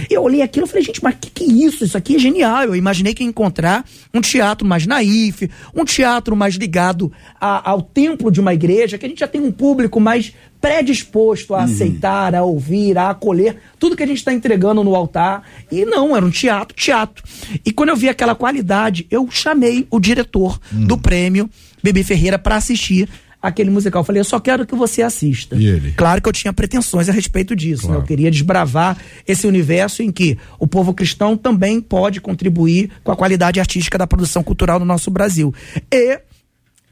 [0.09, 1.85] e eu olhei aquilo e falei, gente, mas que que é isso?
[1.85, 2.65] Isso aqui é genial.
[2.65, 7.83] Eu imaginei que ia encontrar um teatro mais naif, um teatro mais ligado a, ao
[7.83, 11.65] templo de uma igreja, que a gente já tem um público mais predisposto a uhum.
[11.65, 15.43] aceitar, a ouvir, a acolher tudo que a gente está entregando no altar.
[15.71, 17.25] E não, era um teatro, teatro.
[17.67, 20.87] E quando eu vi aquela qualidade, eu chamei o diretor uhum.
[20.87, 21.51] do prêmio,
[21.83, 23.09] Bebê Ferreira, para assistir
[23.43, 24.01] aquele musical.
[24.01, 25.57] Eu falei, eu só quero que você assista.
[25.97, 27.83] Claro que eu tinha pretensões a respeito disso.
[27.83, 27.99] Claro.
[27.99, 28.05] Né?
[28.05, 28.97] Eu queria desbravar
[29.27, 34.07] esse universo em que o povo cristão também pode contribuir com a qualidade artística da
[34.07, 35.53] produção cultural no nosso Brasil.
[35.93, 36.21] E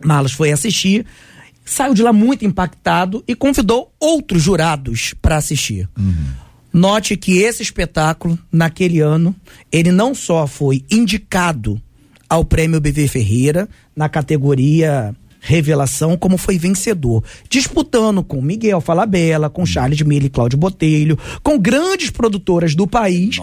[0.04, 1.06] Marlos foi assistir
[1.64, 5.88] saiu de lá muito impactado e convidou outros jurados para assistir.
[5.98, 6.14] Uhum.
[6.72, 9.34] Note que esse espetáculo, naquele ano,
[9.72, 11.80] ele não só foi indicado
[12.28, 19.64] ao prêmio BV Ferreira na categoria revelação, como foi vencedor, disputando com Miguel Falabella, com
[19.64, 23.36] Charles Miller e Cláudio Botelho, com grandes produtoras do país,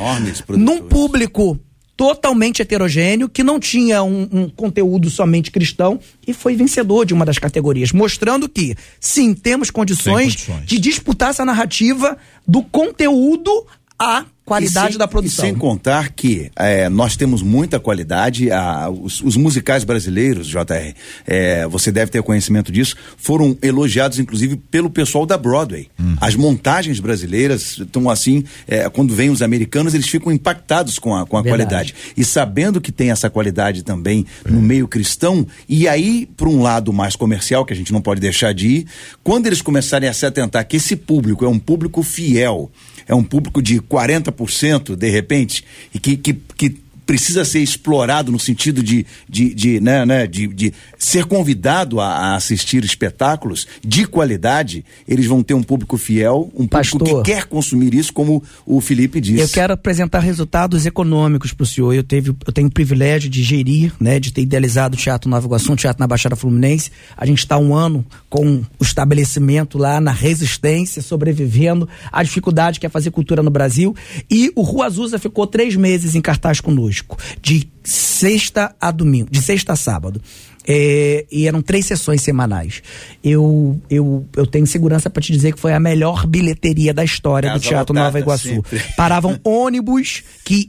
[0.47, 1.59] num público
[1.97, 7.25] totalmente heterogêneo, que não tinha um, um, conteúdo somente cristão e foi vencedor de uma
[7.25, 10.65] das categorias, mostrando que, sim, temos condições, condições.
[10.67, 12.15] de disputar essa narrativa
[12.47, 13.65] do conteúdo
[13.99, 15.43] a qualidade sem, da produção.
[15.43, 20.93] sem contar que é, nós temos muita qualidade, a, os, os, musicais brasileiros, JR,
[21.25, 25.89] é, você deve ter conhecimento disso, foram elogiados inclusive pelo pessoal da Broadway.
[25.99, 26.15] Hum.
[26.21, 31.25] As montagens brasileiras estão assim, é, quando vêm os americanos, eles ficam impactados com a,
[31.25, 31.93] com a qualidade.
[32.15, 36.93] E sabendo que tem essa qualidade também no meio cristão, e aí, para um lado
[36.93, 38.87] mais comercial, que a gente não pode deixar de ir,
[39.23, 42.71] quando eles começarem a se atentar que esse público é um público fiel,
[43.07, 48.37] é um público de 40% de repente, e que, que, que precisa ser explorado no
[48.37, 54.05] sentido de, de, de, né, né, de, de ser convidado a, a, assistir espetáculos de
[54.05, 58.43] qualidade, eles vão ter um público fiel, um Pastor, público que quer consumir isso, como
[58.65, 59.41] o Felipe disse.
[59.41, 61.93] Eu quero apresentar resultados econômicos para o senhor.
[61.93, 65.47] Eu, teve, eu tenho o privilégio de gerir, né, de ter idealizado o Teatro Nova
[65.47, 66.91] Iguaçu, um teatro na Baixada Fluminense.
[67.15, 72.85] A gente está um ano com o estabelecimento lá na resistência, sobrevivendo à dificuldade que
[72.85, 73.95] é fazer cultura no Brasil.
[74.29, 76.96] E o Rua Azusa ficou três meses em cartaz conosco
[77.41, 80.21] de sexta a domingo, de sexta a sábado.
[80.69, 82.81] É, e eram três sessões semanais.
[83.23, 87.49] Eu, eu, eu tenho segurança para te dizer que foi a melhor bilheteria da história
[87.51, 88.49] Casa do Teatro Nova Iguaçu.
[88.49, 88.81] Sempre.
[88.97, 90.67] Paravam ônibus que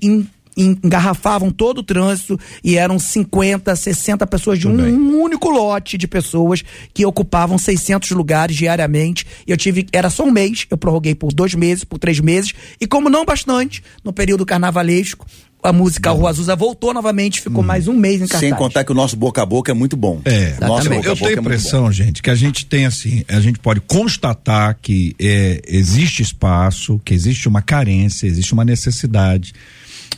[0.58, 6.08] engarrafavam todo o trânsito e eram 50, 60 pessoas de um, um, único lote de
[6.08, 9.26] pessoas que ocupavam 600 lugares diariamente.
[9.46, 12.52] Eu tive, era só um mês, eu prorroguei por dois meses, por três meses.
[12.80, 15.26] E como não bastante, no período carnavalesco,
[15.62, 17.66] a música Rua Azusa voltou novamente, ficou hum.
[17.66, 18.40] mais um mês em cartaz.
[18.40, 20.20] Sem contar que o nosso boca a boca é muito bom.
[20.24, 23.40] É, nosso boca eu tenho a é impressão, gente, que a gente tem assim, a
[23.40, 29.52] gente pode constatar que é, existe espaço, que existe uma carência, existe uma necessidade.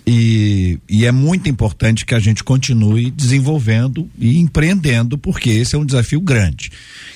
[0.07, 5.79] E, e, é muito importante que a gente continue desenvolvendo e empreendendo, porque esse é
[5.79, 6.71] um desafio grande.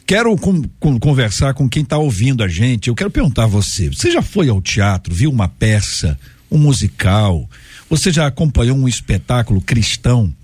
[0.07, 2.89] Quero com, com, conversar com quem está ouvindo a gente.
[2.89, 6.19] Eu quero perguntar a você: você já foi ao teatro, viu uma peça,
[6.51, 7.49] um musical?
[7.89, 10.35] Você já acompanhou um espetáculo cristão?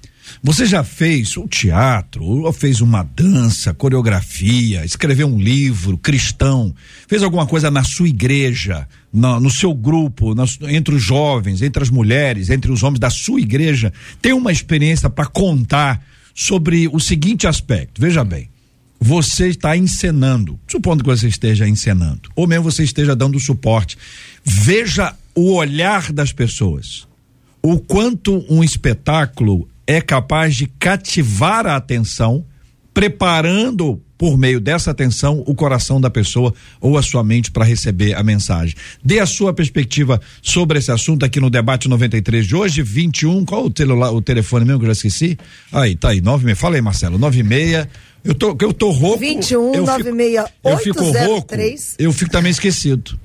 [0.43, 6.75] Você já fez o teatro, ou fez uma dança, coreografia, escreveu um livro cristão,
[7.09, 10.35] fez alguma coisa na sua igreja, no, no seu grupo,
[10.69, 13.93] entre os jovens, entre as mulheres, entre os homens da sua igreja?
[14.23, 16.03] Tem uma experiência para contar
[16.35, 18.01] sobre o seguinte aspecto.
[18.01, 18.49] Veja bem,
[19.01, 23.99] você está encenando, supondo que você esteja encenando, ou mesmo você esteja dando suporte.
[24.45, 27.10] Veja o olhar das pessoas
[27.63, 32.45] o quanto um espetáculo é capaz de cativar a atenção,
[32.95, 38.15] preparando por meio dessa atenção o coração da pessoa ou a sua mente para receber
[38.15, 38.77] a mensagem.
[39.03, 43.67] Dê a sua perspectiva sobre esse assunto aqui no debate 93 de hoje, 21, qual
[43.67, 45.39] o celular, o telefone mesmo que eu já esqueci?
[45.73, 47.89] Aí, tá aí, 96, fala aí Marcelo, 96
[48.23, 49.19] eu tô, eu tô rouco.
[49.19, 51.55] 21 eu 96 fico, eu fico rouco.
[51.99, 53.19] Eu fico também esquecido.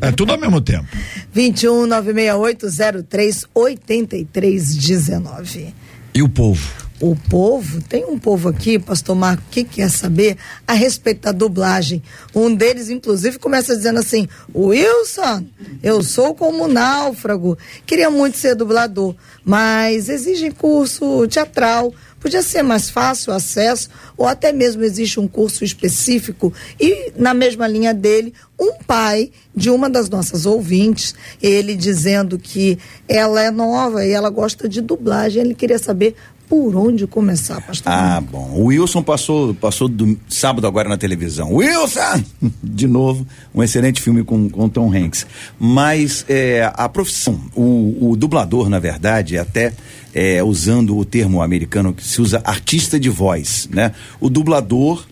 [0.00, 0.86] É tudo ao mesmo tempo.
[1.32, 5.74] 21 968 03 83 19.
[6.14, 6.90] E o povo?
[7.00, 12.02] o povo, tem um povo aqui, pastor Marco, que quer saber a respeito da dublagem.
[12.34, 15.46] Um deles, inclusive, começa dizendo assim: Wilson,
[15.82, 21.92] eu sou como náufrago, queria muito ser dublador, mas exige curso teatral.
[22.20, 26.52] Podia ser mais fácil o acesso, ou até mesmo existe um curso específico.
[26.78, 32.78] E, na mesma linha dele, um pai de uma das nossas ouvintes, ele dizendo que
[33.08, 35.42] ela é nova e ela gosta de dublagem.
[35.42, 36.14] Ele queria saber
[36.50, 37.92] por onde começar, pastor?
[37.92, 38.50] Ah, bom.
[38.56, 41.54] O Wilson passou, passou do sábado agora na televisão.
[41.54, 42.24] Wilson!
[42.60, 45.24] De novo, um excelente filme com, com Tom Hanks.
[45.60, 49.72] Mas é, a profissão, o, o dublador, na verdade, até
[50.14, 53.92] é, usando o termo americano que se usa artista de voz, né?
[54.20, 55.06] O dublador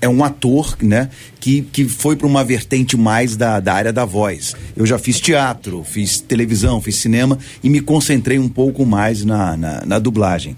[0.00, 4.04] é um ator, né, que, que foi para uma vertente mais da, da área da
[4.04, 4.54] voz.
[4.76, 9.56] Eu já fiz teatro, fiz televisão, fiz cinema e me concentrei um pouco mais na,
[9.56, 10.56] na, na dublagem.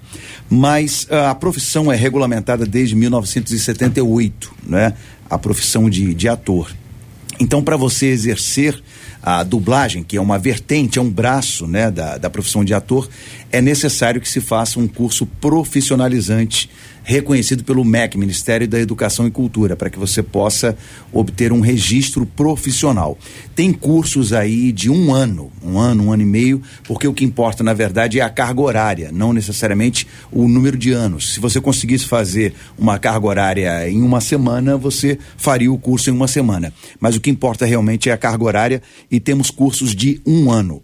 [0.48, 4.94] Mas a profissão é regulamentada desde 1978, né,
[5.28, 6.70] a profissão de, de ator.
[7.40, 8.80] Então, para você exercer
[9.22, 13.08] a dublagem, que é uma vertente, é um braço né, da, da profissão de ator,
[13.50, 16.70] é necessário que se faça um curso profissionalizante
[17.10, 20.78] reconhecido pelo MEC, Ministério da Educação e Cultura, para que você possa
[21.12, 23.18] obter um registro profissional.
[23.52, 27.24] Tem cursos aí de um ano, um ano, um ano e meio, porque o que
[27.24, 31.34] importa, na verdade, é a carga horária, não necessariamente o número de anos.
[31.34, 36.12] Se você conseguisse fazer uma carga horária em uma semana, você faria o curso em
[36.12, 36.72] uma semana.
[37.00, 40.80] Mas o que importa realmente é a carga horária e temos cursos de um ano.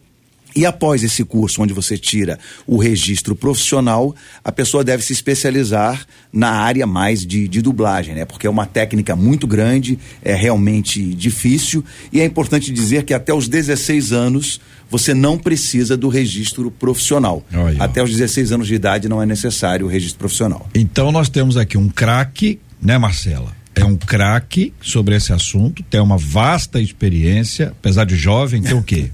[0.57, 6.07] E após esse curso, onde você tira o registro profissional, a pessoa deve se especializar
[6.33, 8.25] na área mais de, de, dublagem, né?
[8.25, 13.35] Porque é uma técnica muito grande, é realmente difícil e é importante dizer que até
[13.35, 14.59] os 16 anos
[14.91, 17.45] você não precisa do registro profissional.
[17.79, 20.67] Até os 16 anos de idade não é necessário o registro profissional.
[20.75, 23.55] Então nós temos aqui um craque, né, Marcela?
[23.75, 28.83] É um craque sobre esse assunto, tem uma vasta experiência, apesar de jovem, tem o
[28.83, 29.11] quê?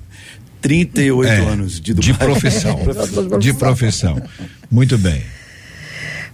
[0.63, 2.79] 38 é, anos de De profissão.
[3.39, 4.23] de profissão.
[4.71, 5.23] Muito bem.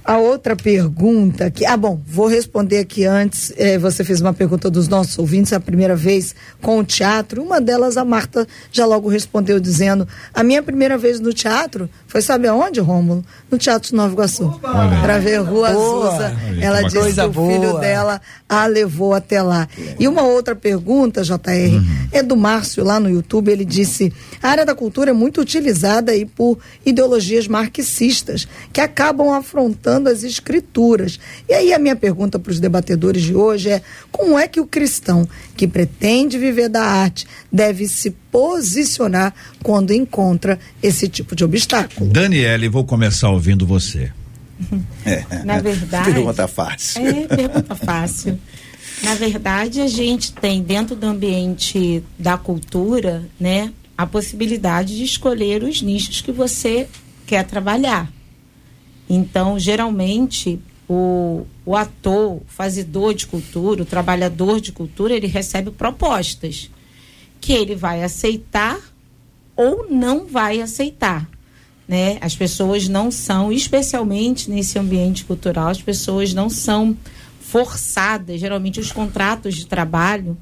[0.09, 1.67] A outra pergunta que.
[1.67, 3.53] Ah, bom, vou responder aqui antes.
[3.59, 7.43] Eh, você fez uma pergunta dos nossos ouvintes, a primeira vez com o teatro.
[7.43, 12.23] Uma delas, a Marta já logo respondeu dizendo: A minha primeira vez no teatro foi,
[12.23, 13.23] sabe aonde, Rômulo?
[13.51, 14.59] No Teatro de Nova Iguaçu.
[14.63, 16.35] Para ver Rua Azusa.
[16.59, 17.53] Ela disse que o boa.
[17.53, 18.19] filho dela
[18.49, 19.69] a levou até lá.
[20.01, 22.09] E uma outra pergunta, JR, uhum.
[22.13, 23.53] é do Márcio lá no YouTube.
[23.53, 24.11] Ele disse:
[24.43, 30.23] a área da cultura é muito utilizada aí por ideologias marxistas que acabam afrontando as
[30.23, 31.19] escrituras.
[31.49, 33.83] E aí a minha pergunta para os debatedores de hoje é:
[34.13, 40.59] como é que o cristão que pretende viver da arte deve se posicionar quando encontra
[40.81, 42.11] esse tipo de obstáculo?
[42.11, 44.13] Daniele, vou começar ouvindo você.
[45.05, 45.25] É.
[45.45, 46.13] Na verdade.
[46.13, 47.07] Pergunta fácil.
[47.07, 48.39] É, pergunta fácil.
[49.03, 55.63] Na verdade, a gente tem dentro do ambiente da cultura, né, a possibilidade de escolher
[55.63, 56.89] os nichos que você
[57.27, 58.11] quer trabalhar.
[59.09, 65.71] Então, geralmente, o, o ator, o fazedor de cultura, o trabalhador de cultura, ele recebe
[65.71, 66.71] propostas
[67.41, 68.79] que ele vai aceitar
[69.57, 71.29] ou não vai aceitar.
[71.87, 72.19] Né?
[72.21, 76.97] As pessoas não são, especialmente nesse ambiente cultural, as pessoas não são
[77.41, 80.37] forçadas, geralmente os contratos de trabalho,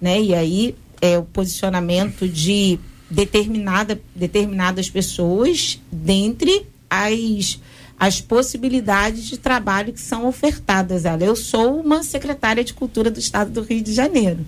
[0.00, 0.20] né?
[0.20, 2.78] E aí é o posicionamento de
[3.10, 7.58] determinada, determinadas pessoas dentre as
[8.02, 11.04] as possibilidades de trabalho que são ofertadas.
[11.04, 14.44] Ela, eu sou uma secretária de cultura do Estado do Rio de Janeiro.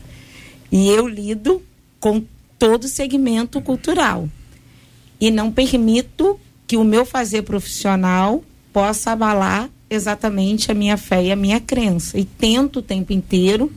[0.72, 1.62] E eu lido
[2.00, 2.20] com
[2.58, 4.28] todo o segmento cultural.
[5.20, 6.36] E não permito
[6.66, 12.18] que o meu fazer profissional possa abalar exatamente a minha fé e a minha crença.
[12.18, 13.72] E tento o tempo inteiro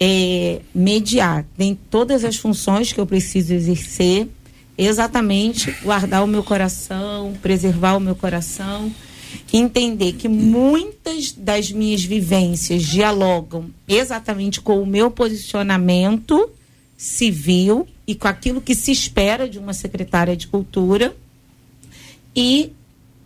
[0.00, 1.44] é, mediar.
[1.58, 4.26] Em todas as funções que eu preciso exercer
[4.76, 8.92] exatamente guardar o meu coração, preservar o meu coração,
[9.52, 16.50] entender que muitas das minhas vivências dialogam exatamente com o meu posicionamento
[16.96, 21.14] civil e com aquilo que se espera de uma secretária de cultura
[22.34, 22.72] e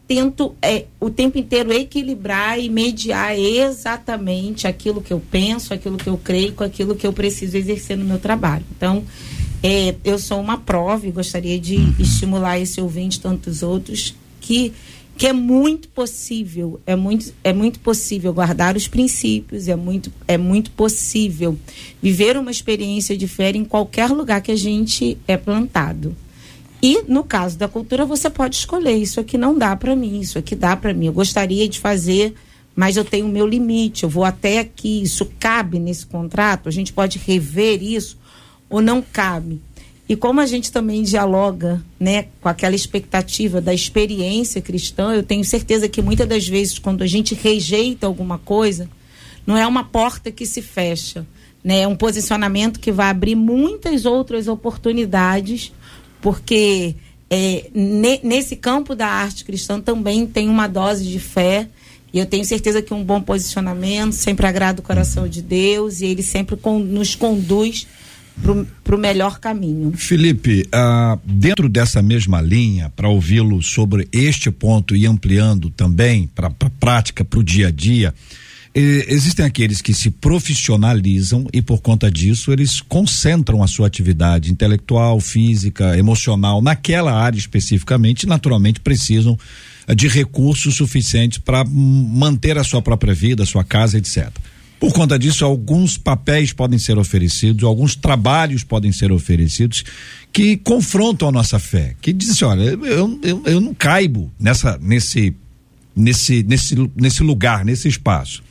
[0.08, 6.08] tento é, o tempo inteiro equilibrar e mediar exatamente aquilo que eu penso, aquilo que
[6.08, 8.64] eu creio, com aquilo que eu preciso exercer no meu trabalho.
[8.76, 9.04] Então,
[9.62, 11.94] é, eu sou uma prova e gostaria de uhum.
[11.98, 14.72] estimular esse ouvinte, tantos outros, que,
[15.16, 20.36] que é muito possível, é muito, é muito possível guardar os princípios, é muito, é
[20.36, 21.58] muito possível
[22.02, 26.14] viver uma experiência de fé em qualquer lugar que a gente é plantado.
[26.82, 30.38] E no caso da cultura, você pode escolher: isso aqui não dá para mim, isso
[30.38, 31.06] aqui dá para mim.
[31.06, 32.34] Eu gostaria de fazer,
[32.74, 35.02] mas eu tenho o meu limite, eu vou até aqui.
[35.02, 36.68] Isso cabe nesse contrato?
[36.68, 38.18] A gente pode rever isso
[38.68, 39.60] ou não cabe?
[40.08, 45.44] E como a gente também dialoga né, com aquela expectativa da experiência cristã, eu tenho
[45.44, 48.88] certeza que muitas das vezes, quando a gente rejeita alguma coisa,
[49.44, 51.26] não é uma porta que se fecha,
[51.62, 51.80] né?
[51.80, 55.72] é um posicionamento que vai abrir muitas outras oportunidades
[56.20, 56.94] porque
[57.28, 61.68] é, ne, nesse campo da arte cristã também tem uma dose de fé.
[62.12, 66.06] E eu tenho certeza que um bom posicionamento sempre agrada o coração de Deus e
[66.06, 67.86] ele sempre nos conduz
[68.84, 69.92] para o melhor caminho.
[69.96, 76.48] Felipe, ah, dentro dessa mesma linha, para ouvi-lo sobre este ponto e ampliando também para
[76.48, 78.14] a prática, para o dia a dia,
[78.78, 85.18] existem aqueles que se profissionalizam e por conta disso eles concentram a sua atividade intelectual,
[85.18, 89.38] física, emocional naquela área especificamente, naturalmente precisam
[89.86, 94.30] eh, de recursos suficientes para manter a sua própria vida, a sua casa, etc.
[94.78, 99.82] Por conta disso, alguns papéis podem ser oferecidos, alguns trabalhos podem ser oferecidos
[100.32, 105.34] que confrontam a nossa fé, que dizem olha, eu, eu, eu não caibo nessa, nesse,
[105.94, 108.42] nesse, nesse, nesse lugar, nesse espaço.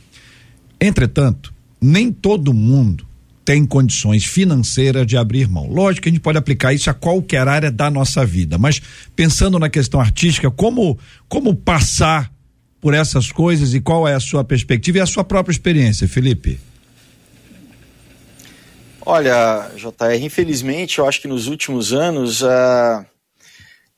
[0.80, 3.06] Entretanto, nem todo mundo
[3.44, 5.68] tem condições financeiras de abrir mão.
[5.68, 8.82] Lógico que a gente pode aplicar isso a qualquer área da nossa vida, mas
[9.14, 10.98] pensando na questão artística, como
[11.28, 12.32] como passar
[12.86, 16.60] por essas coisas e qual é a sua perspectiva e a sua própria experiência, Felipe?
[19.04, 23.04] Olha, JR, infelizmente, eu acho que nos últimos anos uh,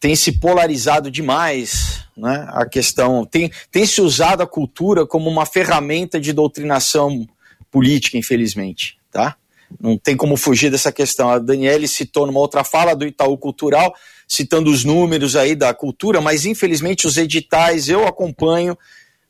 [0.01, 2.47] tem se polarizado demais né?
[2.49, 7.26] A questão tem, tem se usado a cultura como uma ferramenta de doutrinação
[7.70, 9.36] política, infelizmente, tá?
[9.78, 11.28] Não tem como fugir dessa questão.
[11.28, 13.95] A Daniele citou numa outra fala do Itaú Cultural,
[14.29, 18.76] citando os números aí da cultura, mas infelizmente os editais eu acompanho.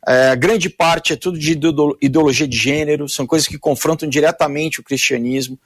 [0.07, 1.59] É, grande parte é tudo de
[2.01, 5.59] ideologia de gênero, são coisas que confrontam diretamente o cristianismo.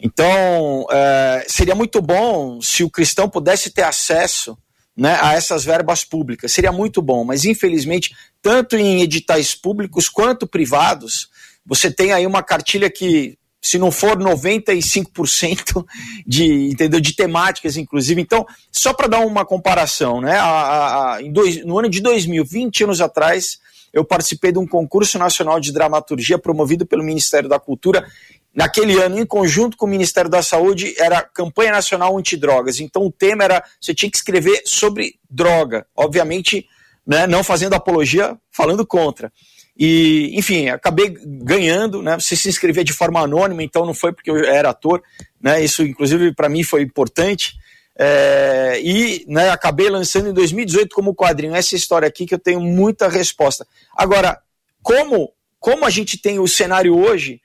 [0.00, 4.56] Então, é, seria muito bom se o cristão pudesse ter acesso
[4.96, 6.52] né, a essas verbas públicas.
[6.52, 11.28] Seria muito bom, mas infelizmente, tanto em editais públicos quanto privados,
[11.64, 13.38] você tem aí uma cartilha que,
[13.68, 15.84] se não for 95%
[16.26, 18.18] de, entendeu, de temáticas, inclusive.
[18.18, 23.02] Então, só para dar uma comparação, né, a, a, dois, no ano de 2020, anos
[23.02, 23.58] atrás,
[23.92, 28.06] eu participei de um concurso nacional de dramaturgia promovido pelo Ministério da Cultura
[28.54, 32.80] Naquele ano, em conjunto com o Ministério da Saúde, era campanha nacional antidrogas.
[32.80, 36.66] Então o tema era você tinha que escrever sobre droga, obviamente,
[37.06, 39.30] né, não fazendo apologia, falando contra.
[39.78, 42.18] E, enfim, acabei ganhando, né?
[42.18, 45.00] Você se inscrevia de forma anônima, então não foi porque eu era ator,
[45.40, 45.62] né?
[45.62, 47.56] Isso, inclusive, para mim foi importante.
[47.96, 52.60] É, e né, acabei lançando em 2018 como quadrinho essa história aqui que eu tenho
[52.60, 53.66] muita resposta.
[53.96, 54.40] Agora,
[54.82, 57.40] como, como a gente tem o cenário hoje,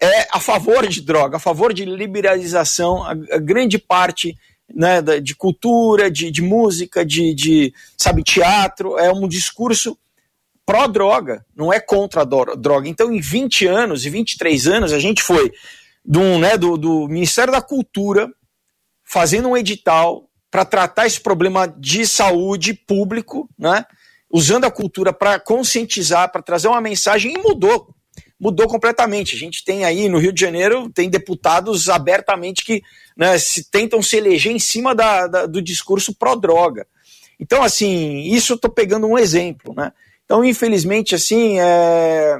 [0.00, 4.36] é a favor de droga, a favor de liberalização, a, a grande parte
[4.74, 9.96] né, de cultura, de, de música, de, de, sabe, teatro, é um discurso
[10.72, 12.88] pró-droga, não é contra a droga.
[12.88, 15.52] Então, em 20 anos e 23 anos, a gente foi
[16.02, 18.26] do, né, do, do Ministério da Cultura
[19.04, 23.84] fazendo um edital para tratar esse problema de saúde público, né,
[24.30, 27.94] usando a cultura para conscientizar, para trazer uma mensagem, e mudou
[28.40, 29.36] mudou completamente.
[29.36, 32.82] A gente tem aí no Rio de Janeiro, tem deputados abertamente que
[33.16, 36.86] né, se tentam se eleger em cima da, da do discurso pró-droga.
[37.38, 39.92] Então, assim, isso eu estou pegando um exemplo, né?
[40.32, 42.38] Então, infelizmente, assim, é...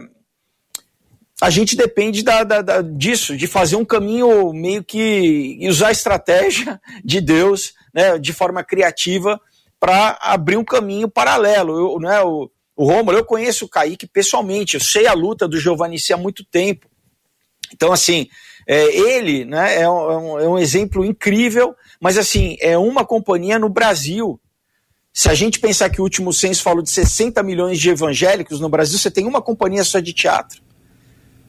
[1.42, 5.92] a gente depende da, da, da, disso, de fazer um caminho meio que usar a
[5.92, 9.38] estratégia de Deus, né, de forma criativa,
[9.78, 11.78] para abrir um caminho paralelo.
[11.78, 15.60] Eu, né, o, o Romulo, eu conheço o Kaique pessoalmente, eu sei a luta do
[15.60, 16.88] Giovannici há muito tempo.
[17.74, 18.26] Então, assim,
[18.66, 23.68] é, ele né, é um, é um exemplo incrível, mas assim, é uma companhia no
[23.68, 24.40] Brasil.
[25.12, 28.68] Se a gente pensar que o último censo falou de 60 milhões de evangélicos no
[28.68, 30.62] Brasil, você tem uma companhia só de teatro.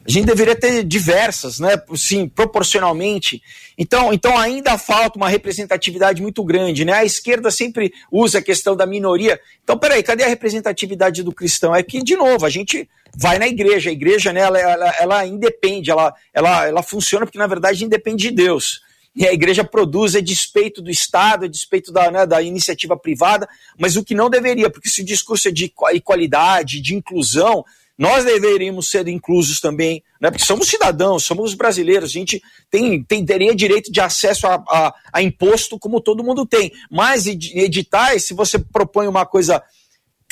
[0.06, 1.80] A gente deveria ter diversas, né?
[1.96, 3.42] Sim, proporcionalmente.
[3.78, 6.92] Então, então ainda falta uma representatividade muito grande, né?
[6.92, 9.40] A esquerda sempre usa a questão da minoria.
[9.62, 11.74] Então, peraí, cadê a representatividade do cristão?
[11.74, 12.86] É que, de novo, a gente
[13.16, 13.88] vai na igreja.
[13.88, 18.28] A igreja, né, ela, ela, ela independe, ela, ela, ela funciona porque, na verdade, independe
[18.28, 18.82] de Deus.
[19.14, 23.48] E a igreja produz a despeito do Estado, a despeito da, né, da iniciativa privada,
[23.78, 27.64] mas o que não deveria, porque se o discurso é de igualdade, de inclusão,
[27.96, 30.30] nós deveríamos ser inclusos também, né?
[30.30, 34.94] Porque somos cidadãos, somos brasileiros, a gente tem, tem teria direito de acesso a, a,
[35.12, 36.72] a imposto como todo mundo tem.
[36.90, 39.62] Mas editais, se você propõe uma coisa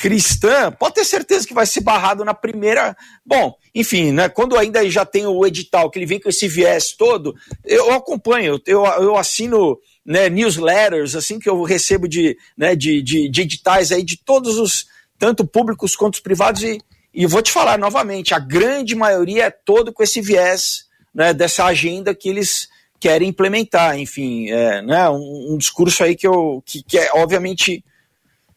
[0.03, 2.93] cristã, pode ter certeza que vai ser barrado na primeira.
[3.25, 4.27] Bom, enfim, né?
[4.27, 7.33] Quando ainda já tem o edital, que ele vem com esse viés todo,
[7.63, 13.29] eu acompanho, eu, eu assino né, newsletters, assim que eu recebo de, né, de, de,
[13.29, 14.87] de editais aí de todos os,
[15.17, 16.81] tanto públicos quanto os privados, e,
[17.13, 20.83] e vou te falar novamente, a grande maioria é todo com esse viés
[21.15, 22.67] né, dessa agenda que eles
[22.99, 23.97] querem implementar.
[23.97, 27.85] Enfim, é, né, um, um discurso aí que, eu, que, que é, obviamente,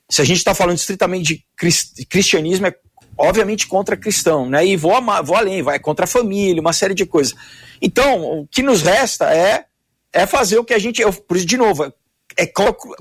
[0.08, 2.74] se a gente está falando estritamente de cristianismo, é
[3.18, 4.66] obviamente contra cristão, né?
[4.66, 4.92] E vou,
[5.24, 7.34] vou além, vai contra a família, uma série de coisas.
[7.80, 9.64] Então, o que nos resta é
[10.12, 11.92] é fazer o que a gente, eu, por isso de novo,
[12.36, 12.46] é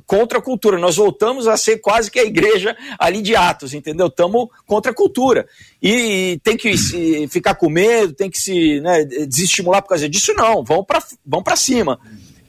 [0.06, 0.78] contra a cultura.
[0.78, 4.08] Nós voltamos a ser quase que a igreja ali de Atos, entendeu?
[4.08, 5.48] Estamos contra a cultura.
[5.82, 10.34] E, tem que se, ficar com medo, tem que se né, desestimular por causa disso,
[10.34, 10.64] não.
[10.64, 12.00] Vão para vão cima.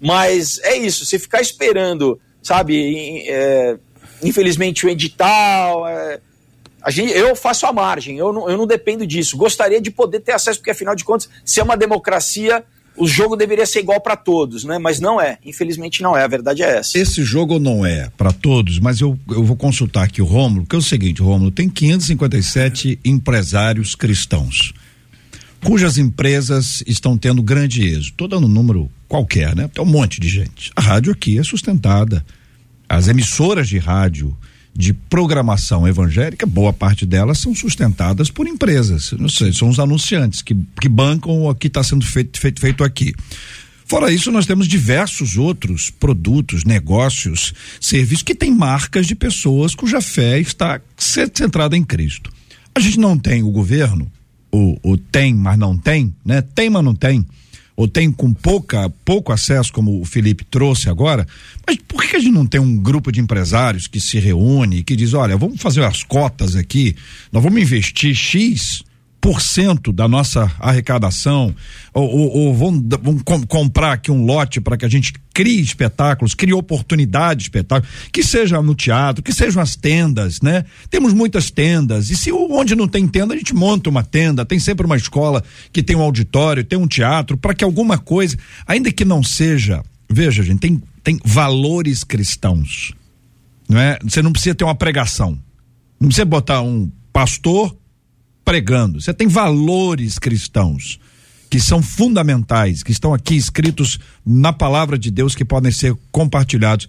[0.00, 3.78] Mas é isso, se ficar esperando, sabe, é,
[4.22, 5.86] infelizmente o edital.
[5.88, 6.20] É,
[6.82, 9.36] a gente, eu faço a margem, eu não, eu não dependo disso.
[9.36, 12.64] Gostaria de poder ter acesso, porque afinal de contas, se é uma democracia
[12.96, 14.78] o jogo deveria ser igual para todos, né?
[14.78, 15.38] Mas não é.
[15.44, 16.24] Infelizmente não é.
[16.24, 16.98] A verdade é essa.
[16.98, 20.74] Esse jogo não é para todos, mas eu, eu vou consultar aqui o Rômulo, que
[20.74, 24.72] é o seguinte, Rômulo, tem 557 empresários cristãos,
[25.62, 28.16] cujas empresas estão tendo grande êxito.
[28.16, 29.68] Tô dando um número qualquer, né?
[29.72, 30.70] Tem um monte de gente.
[30.74, 32.24] A rádio aqui é sustentada.
[32.88, 34.36] As emissoras de rádio
[34.74, 39.12] de programação evangélica, boa parte delas são sustentadas por empresas.
[39.12, 42.84] Não sei, são os anunciantes que, que bancam o que está sendo feito, feito, feito
[42.84, 43.14] aqui.
[43.86, 50.00] Fora isso, nós temos diversos outros produtos, negócios, serviços que têm marcas de pessoas cuja
[50.00, 52.30] fé está centrada em Cristo.
[52.74, 54.10] A gente não tem o governo,
[54.52, 56.42] o, o tem, mas não tem, né?
[56.42, 57.24] Tem, mas não tem
[57.76, 61.26] ou tem com pouca, pouco acesso, como o Felipe trouxe agora,
[61.66, 64.96] mas por que a gente não tem um grupo de empresários que se reúne, que
[64.96, 66.96] diz, olha, vamos fazer as cotas aqui,
[67.30, 68.82] nós vamos investir X
[69.20, 71.54] por cento da nossa arrecadação,
[71.92, 75.60] ou, ou, ou vão, vão com, comprar aqui um lote para que a gente crie
[75.60, 80.64] espetáculos, crie oportunidade de espetáculo, que seja no teatro, que sejam as tendas, né?
[80.90, 84.58] Temos muitas tendas, e se onde não tem tenda, a gente monta uma tenda, tem
[84.58, 85.42] sempre uma escola
[85.72, 88.36] que tem um auditório, tem um teatro, para que alguma coisa,
[88.66, 92.92] ainda que não seja, veja, gente, tem, tem valores cristãos,
[93.68, 93.98] não é?
[94.04, 95.36] Você não precisa ter uma pregação,
[95.98, 97.76] não precisa botar um pastor
[98.46, 99.00] pregando.
[99.00, 101.00] Você tem valores cristãos
[101.50, 106.88] que são fundamentais, que estão aqui escritos na palavra de Deus que podem ser compartilhados.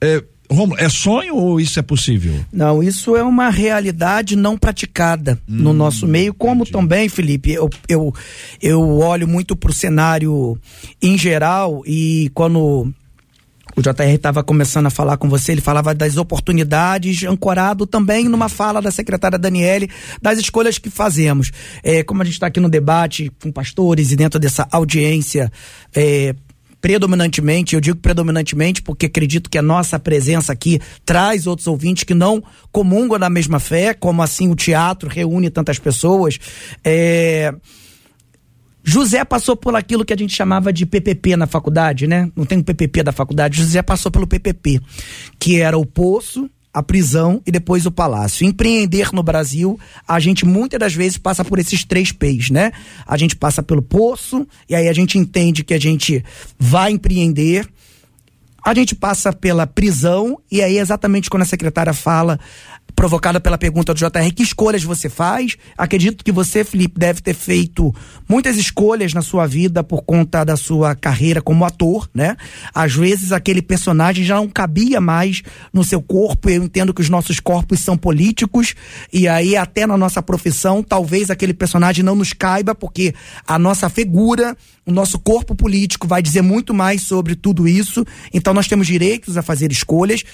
[0.00, 2.34] É, Romulo, é sonho ou isso é possível?
[2.52, 6.72] Não, isso é uma realidade não praticada hum, no nosso meio, como entendi.
[6.72, 8.14] também, Felipe, eu, eu,
[8.62, 10.58] eu olho muito para o cenário
[11.02, 12.92] em geral e quando
[13.78, 18.48] o JR estava começando a falar com você, ele falava das oportunidades, ancorado também numa
[18.48, 19.88] fala da secretária Daniele,
[20.20, 21.52] das escolhas que fazemos.
[21.82, 25.52] É, como a gente está aqui no debate com pastores e dentro dessa audiência,
[25.94, 26.34] é,
[26.80, 32.14] predominantemente, eu digo predominantemente porque acredito que a nossa presença aqui traz outros ouvintes que
[32.14, 36.36] não comungam da mesma fé, como assim o teatro reúne tantas pessoas.
[36.84, 37.54] É,
[38.88, 42.32] José passou por aquilo que a gente chamava de PPP na faculdade, né?
[42.34, 43.58] Não tem um PPP da faculdade.
[43.58, 44.80] José passou pelo PPP,
[45.38, 48.46] que era o poço, a prisão e depois o palácio.
[48.46, 49.78] Empreender no Brasil,
[50.08, 52.72] a gente muitas das vezes passa por esses três P's, né?
[53.06, 56.24] A gente passa pelo poço, e aí a gente entende que a gente
[56.58, 57.68] vai empreender.
[58.64, 62.40] A gente passa pela prisão, e aí exatamente quando a secretária fala,
[62.98, 65.56] provocada pela pergunta do JR, que escolhas você faz?
[65.76, 67.94] Acredito que você, Felipe, deve ter feito
[68.28, 72.36] muitas escolhas na sua vida por conta da sua carreira como ator, né?
[72.74, 75.42] Às vezes aquele personagem já não cabia mais
[75.72, 76.50] no seu corpo.
[76.50, 78.74] Eu entendo que os nossos corpos são políticos
[79.12, 83.14] e aí até na nossa profissão, talvez aquele personagem não nos caiba porque
[83.46, 84.56] a nossa figura
[84.88, 88.06] o nosso corpo político vai dizer muito mais sobre tudo isso.
[88.32, 90.24] Então nós temos direitos a fazer escolhas.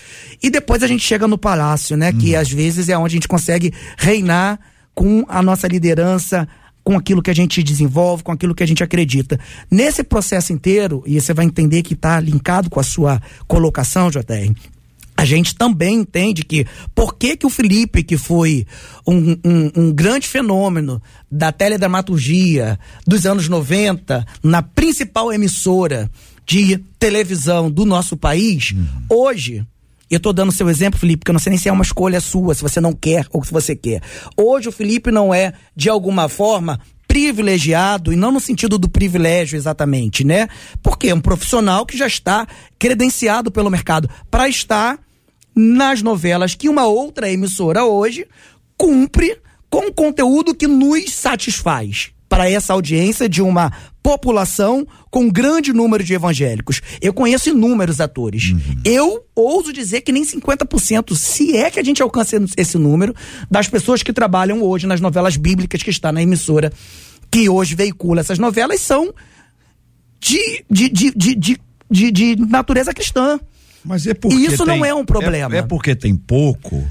[0.40, 2.12] E depois a gente chega no palácio, né?
[2.12, 2.18] Uhum.
[2.18, 4.60] Que às vezes é onde a gente consegue reinar
[4.94, 6.46] com a nossa liderança,
[6.84, 9.40] com aquilo que a gente desenvolve, com aquilo que a gente acredita.
[9.68, 14.54] Nesse processo inteiro, e você vai entender que está linkado com a sua colocação, JR,
[15.16, 18.66] a gente também entende que por que, que o Felipe, que foi
[19.06, 21.00] um, um, um, grande fenômeno
[21.30, 26.10] da teledramaturgia dos anos 90, na principal emissora
[26.44, 28.86] de televisão do nosso país, uhum.
[29.08, 29.64] hoje
[30.10, 32.20] Eu tô dando seu exemplo, Felipe, porque eu não sei nem se é uma escolha
[32.20, 34.02] sua, se você não quer ou se você quer.
[34.36, 39.56] Hoje o Felipe não é, de alguma forma, privilegiado, e não no sentido do privilégio
[39.56, 40.48] exatamente, né?
[40.82, 42.46] Porque é um profissional que já está
[42.78, 44.98] credenciado pelo mercado para estar
[45.54, 48.26] nas novelas que uma outra emissora hoje
[48.76, 49.38] cumpre
[49.70, 56.14] com conteúdo que nos satisfaz para essa audiência de uma população com grande número de
[56.14, 56.82] evangélicos.
[57.00, 58.50] Eu conheço inúmeros atores.
[58.50, 58.80] Uhum.
[58.84, 63.14] Eu ouso dizer que nem 50%, se é que a gente alcança esse número,
[63.50, 66.72] das pessoas que trabalham hoje nas novelas bíblicas que está na emissora,
[67.30, 69.14] que hoje veicula essas novelas, são
[70.20, 73.38] de, de, de, de, de, de, de natureza cristã.
[73.84, 74.36] Mas é porque.
[74.36, 75.54] Isso tem, não é um problema.
[75.54, 76.84] É, é porque tem pouco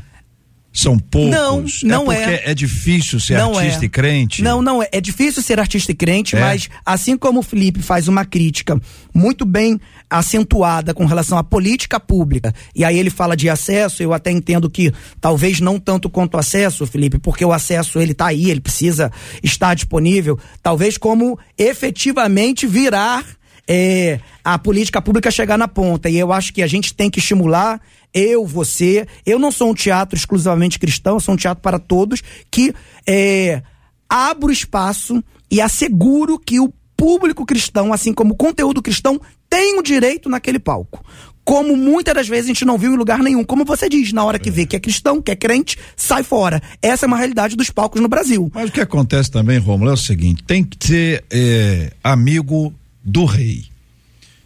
[0.73, 1.83] são poucos.
[1.83, 2.17] Não, não é.
[2.17, 2.51] Porque é.
[2.51, 3.85] é difícil ser não artista é.
[3.85, 4.41] e crente.
[4.41, 4.89] Não, não é.
[4.91, 6.39] É difícil ser artista e crente, É.
[6.39, 8.81] mas assim como o Felipe faz uma crítica
[9.13, 9.79] muito bem
[10.09, 14.69] acentuada com relação à política pública, e aí ele fala de acesso, eu até entendo
[14.69, 14.91] que
[15.21, 19.11] talvez não tanto quanto acesso, Felipe, porque o acesso ele tá aí, ele precisa
[19.43, 23.23] estar disponível, talvez como efetivamente virar
[23.67, 26.09] é, a política pública chegar na ponta.
[26.09, 27.81] E eu acho que a gente tem que estimular,
[28.13, 29.07] eu, você.
[29.25, 32.73] Eu não sou um teatro exclusivamente cristão, eu sou um teatro para todos, que
[33.07, 33.61] é,
[34.09, 39.83] abro espaço e asseguro que o público cristão, assim como o conteúdo cristão, tem o
[39.83, 41.03] direito naquele palco.
[41.43, 43.43] Como muitas das vezes a gente não viu em lugar nenhum.
[43.43, 46.61] Como você diz, na hora que vê que é cristão, que é crente, sai fora.
[46.81, 48.49] Essa é uma realidade dos palcos no Brasil.
[48.53, 52.73] Mas o que acontece também, Romulo, é o seguinte: tem que ser é, amigo
[53.03, 53.65] do rei.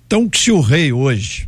[0.05, 1.47] Então, se o rei hoje,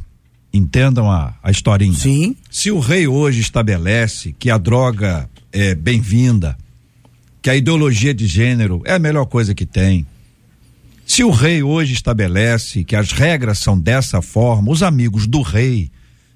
[0.53, 1.93] entendam a, a historinha.
[1.93, 2.35] Sim.
[2.49, 6.57] Se o rei hoje estabelece que a droga é bem-vinda,
[7.41, 10.05] que a ideologia de gênero é a melhor coisa que tem,
[11.05, 15.89] se o rei hoje estabelece que as regras são dessa forma, os amigos do rei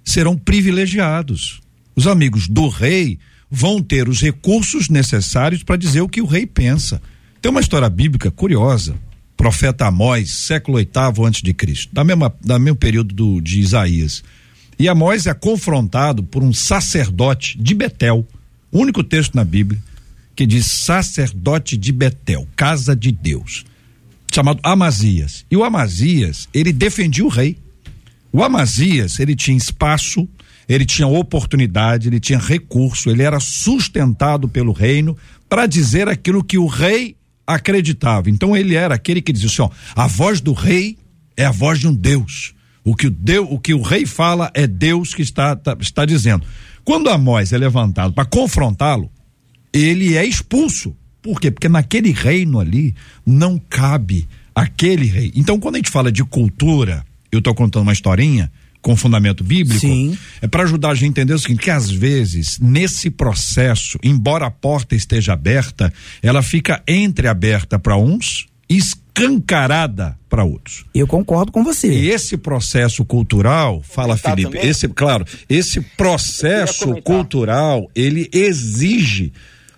[0.03, 1.61] serão privilegiados.
[1.95, 3.19] Os amigos do rei
[3.51, 6.99] vão ter os recursos necessários para dizer o que o rei pensa.
[7.39, 8.95] Tem uma história bíblica curiosa.
[9.35, 14.23] Profeta Amós, século oitavo antes de Cristo, da mesma, da mesmo período do, de Isaías.
[14.77, 18.27] E Amós é confrontado por um sacerdote de Betel,
[18.71, 19.81] único texto na Bíblia
[20.35, 23.65] que diz sacerdote de Betel, casa de Deus
[24.33, 25.45] chamado Amazias.
[25.49, 27.57] E o Amazias, ele defendia o rei.
[28.31, 30.27] O Amazias, ele tinha espaço,
[30.67, 35.15] ele tinha oportunidade, ele tinha recurso, ele era sustentado pelo reino
[35.47, 37.15] para dizer aquilo que o rei
[37.45, 38.29] acreditava.
[38.29, 40.97] Então ele era aquele que dizia assim, ó, a voz do rei
[41.35, 42.53] é a voz de um Deus.
[42.83, 46.05] O que o, Deus, o, que o rei fala é Deus que está, tá, está
[46.05, 46.45] dizendo.
[46.83, 49.09] Quando Amós é levantado para confrontá-lo,
[49.71, 50.95] ele é expulso.
[51.21, 51.49] Por quê?
[51.49, 52.93] Porque naquele reino ali
[53.25, 55.31] não cabe aquele rei.
[55.35, 58.51] Então, quando a gente fala de cultura, eu estou contando uma historinha
[58.83, 60.15] com fundamento bíblico, Sim.
[60.41, 64.45] é para ajudar a gente a entender o seguinte, que às vezes, nesse processo, embora
[64.45, 70.85] a porta esteja aberta, ela fica entreaberta para uns e escancarada para outros.
[70.93, 71.87] Eu concordo com você.
[71.87, 74.69] E esse processo cultural, fala Felipe, também?
[74.69, 79.31] esse, claro, esse processo cultural, ele exige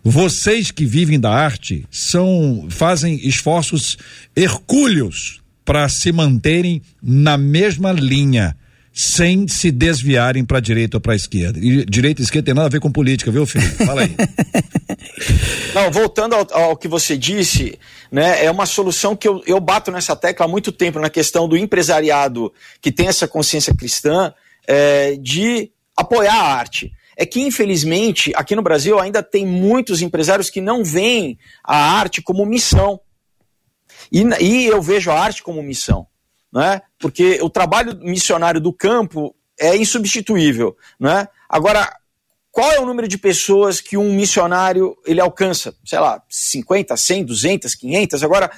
[0.03, 3.97] vocês que vivem da arte são fazem esforços
[4.35, 8.55] hercúleos para se manterem na mesma linha,
[8.97, 11.59] sem se desviarem para direita ou para esquerda.
[11.59, 13.85] E direita e esquerda tem nada a ver com política, viu, Felipe?
[13.85, 14.15] Fala aí.
[15.75, 17.77] Não, voltando ao, ao que você disse,
[18.09, 21.45] né, é uma solução que eu, eu bato nessa tecla há muito tempo na questão
[21.45, 24.33] do empresariado que tem essa consciência cristã
[24.65, 26.93] é, de apoiar a arte.
[27.17, 32.21] É que, infelizmente, aqui no Brasil ainda tem muitos empresários que não veem a arte
[32.21, 33.01] como missão.
[34.09, 36.07] E, e eu vejo a arte como missão.
[36.55, 36.81] Né?
[36.97, 40.77] Porque o trabalho missionário do campo é insubstituível.
[40.97, 41.27] Né?
[41.49, 41.93] Agora,
[42.49, 45.75] qual é o número de pessoas que um missionário ele alcança?
[45.83, 48.23] Sei lá, 50, 100, 200, 500.
[48.23, 48.49] Agora,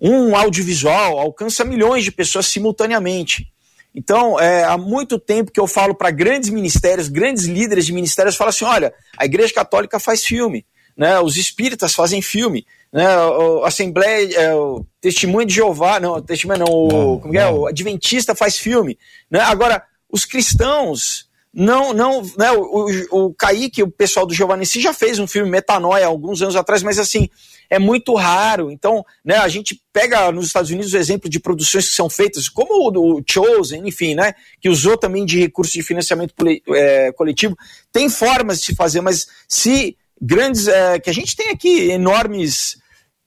[0.00, 3.52] um audiovisual alcança milhões de pessoas simultaneamente.
[3.94, 8.36] Então, é, há muito tempo que eu falo para grandes ministérios, grandes líderes de ministérios,
[8.36, 10.66] falam assim: olha, a Igreja Católica faz filme,
[10.96, 11.20] né?
[11.20, 12.66] os espíritas fazem filme,
[12.96, 13.14] né?
[13.18, 17.46] o, Assembleia, é, o Testemunho de Jeová, não, Testemunho não, o, como é?
[17.46, 18.98] o Adventista faz filme.
[19.30, 19.38] Né?
[19.40, 24.94] Agora, os cristãos não, não, né, o, o, o Kaique, o pessoal do Giovanni já
[24.94, 27.28] fez um filme Metanoia alguns anos atrás, mas assim,
[27.68, 28.70] é muito raro.
[28.70, 32.48] Então, né, a gente pega nos Estados Unidos o exemplo de produções que são feitas,
[32.48, 36.32] como o do Chosen, enfim, né, que usou também de recursos de financiamento
[36.70, 37.54] é, coletivo.
[37.92, 42.78] Tem formas de se fazer, mas se grandes, é, que a gente tem aqui enormes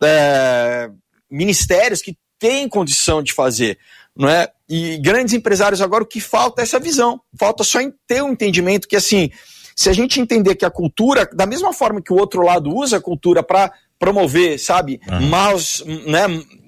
[0.03, 0.89] é,
[1.29, 3.77] ministérios que têm condição de fazer,
[4.15, 4.49] não é?
[4.67, 8.87] E grandes empresários agora o que falta é essa visão, falta só ter um entendimento
[8.87, 9.29] que assim,
[9.75, 12.97] se a gente entender que a cultura, da mesma forma que o outro lado usa
[12.97, 15.27] a cultura para promover, sabe, uhum.
[15.27, 16.27] maus, né,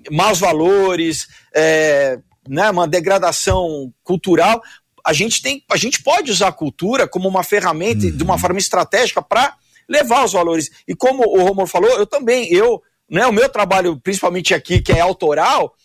[0.10, 4.62] maus valores, é, né, uma degradação cultural,
[5.06, 8.16] a gente tem, a gente pode usar a cultura como uma ferramenta uhum.
[8.16, 9.56] de uma forma estratégica para
[9.90, 10.70] levar os valores.
[10.88, 14.93] E como o Romulo falou, eu também, eu, né, o meu trabalho, principalmente aqui, que
[14.93, 15.76] é autoral,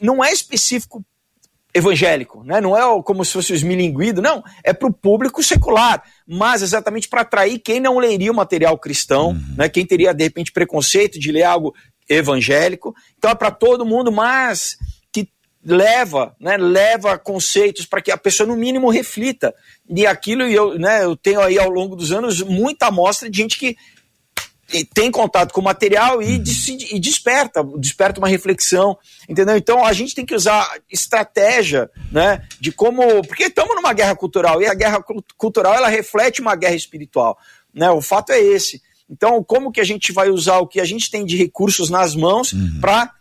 [0.00, 1.04] não é específico
[1.72, 2.60] evangélico, né?
[2.60, 7.06] não é como se fosse o esmilinguido, não, é para o público secular, mas exatamente
[7.06, 9.54] para atrair quem não leria o material cristão, uhum.
[9.58, 9.68] né?
[9.68, 11.74] quem teria de repente preconceito de ler algo
[12.08, 14.76] evangélico, então é para todo mundo, mas
[15.12, 15.28] que
[15.62, 19.54] leva, né, leva conceitos para que a pessoa no mínimo reflita,
[19.88, 23.58] e aquilo eu, né, eu tenho aí ao longo dos anos muita amostra de gente
[23.58, 23.76] que
[24.92, 26.44] tem contato com o material e, uhum.
[26.92, 28.98] e, desperta, desperta uma reflexão,
[29.28, 29.56] entendeu?
[29.56, 34.60] Então a gente tem que usar estratégia, né, de como, porque estamos numa guerra cultural
[34.60, 35.02] e a guerra
[35.36, 37.38] cultural ela reflete uma guerra espiritual,
[37.72, 37.90] né?
[37.90, 38.82] O fato é esse.
[39.08, 42.14] Então como que a gente vai usar o que a gente tem de recursos nas
[42.14, 42.80] mãos uhum.
[42.80, 43.12] para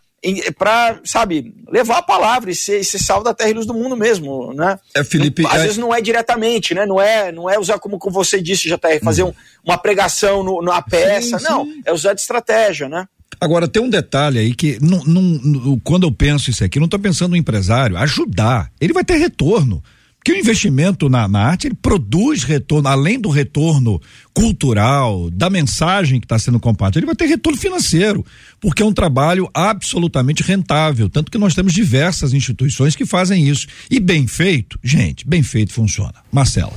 [0.57, 3.95] para, sabe, levar a palavra e ser, ser sal da terra e luz do mundo
[3.95, 4.79] mesmo, né?
[4.95, 5.63] É, Felipe, Às é...
[5.63, 6.85] vezes não é diretamente, né?
[6.85, 9.29] Não é, não é usar como, como você disse, JR, fazer hum.
[9.29, 9.33] um,
[9.71, 11.81] uma pregação no, na peça, sim, não, sim.
[11.85, 13.07] é usar de estratégia, né?
[13.39, 16.99] Agora, tem um detalhe aí que não, não, quando eu penso isso aqui, não estou
[16.99, 18.71] pensando no empresário, ajudar.
[18.79, 19.83] Ele vai ter retorno
[20.25, 24.01] que o investimento na, na, arte ele produz retorno, além do retorno
[24.33, 28.25] cultural, da mensagem que está sendo compartilhada, ele vai ter retorno financeiro,
[28.59, 31.07] porque é um trabalho absolutamente rentável.
[31.07, 33.67] Tanto que nós temos diversas instituições que fazem isso.
[33.87, 36.15] E bem feito, gente, bem feito funciona.
[36.31, 36.73] Marcela.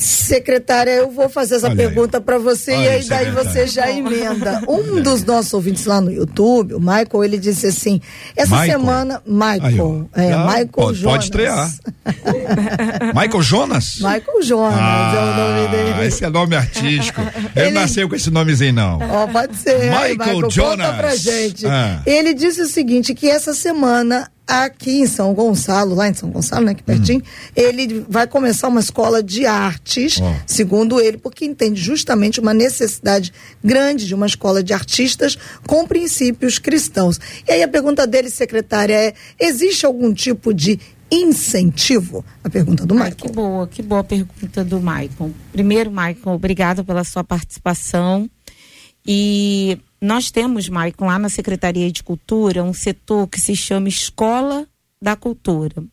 [0.00, 3.90] Secretária, eu vou fazer essa Olha pergunta para você Olha e aí daí você já
[3.90, 4.62] emenda.
[4.70, 8.00] Um dos nossos ouvintes lá no YouTube, o Michael, ele disse assim:
[8.34, 8.80] essa Michael.
[8.80, 11.12] semana, Michael, aí, é, ah, Michael pode, Jonas.
[11.12, 11.70] Pode estrear.
[13.14, 13.96] Michael Jonas?
[13.96, 16.06] Michael Jonas ah, é o nome dele.
[16.06, 17.20] Esse é nome artístico.
[17.20, 18.98] Ele, ele nasceu com esse nomezinho, não.
[19.02, 19.78] Ó, pode ser.
[19.80, 20.86] Michael, aí, Michael Jonas.
[20.86, 21.66] Conta pra gente.
[21.66, 22.00] Ah.
[22.06, 26.66] Ele disse o seguinte: que essa semana aqui em São Gonçalo, lá em São Gonçalo,
[26.66, 27.52] né, aqui pertinho, hum.
[27.54, 30.34] ele vai começar uma escola de artes, oh.
[30.46, 33.32] segundo ele, porque entende justamente uma necessidade
[33.62, 37.20] grande de uma escola de artistas com princípios cristãos.
[37.46, 40.78] E aí a pergunta dele, secretária, é: existe algum tipo de
[41.10, 42.24] incentivo?
[42.42, 43.16] A pergunta do Michael.
[43.16, 45.32] que boa, que boa pergunta do Michael.
[45.52, 48.28] Primeiro, Michael, obrigado pela sua participação.
[49.06, 54.66] E nós temos, Maicon, lá na Secretaria de Cultura, um setor que se chama Escola
[55.00, 55.84] da Cultura.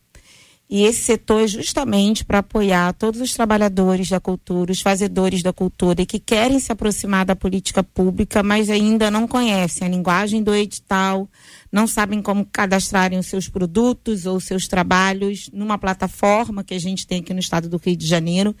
[0.70, 5.50] E esse setor é justamente para apoiar todos os trabalhadores da cultura, os fazedores da
[5.50, 10.42] cultura e que querem se aproximar da política pública, mas ainda não conhecem a linguagem
[10.42, 11.26] do edital,
[11.72, 17.06] não sabem como cadastrarem os seus produtos ou seus trabalhos numa plataforma que a gente
[17.06, 18.54] tem aqui no estado do Rio de Janeiro,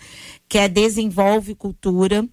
[0.48, 2.26] que é Desenvolve Cultura.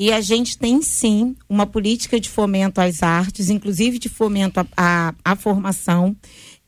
[0.00, 5.14] E a gente tem sim uma política de fomento às artes, inclusive de fomento à,
[5.24, 6.16] à, formação,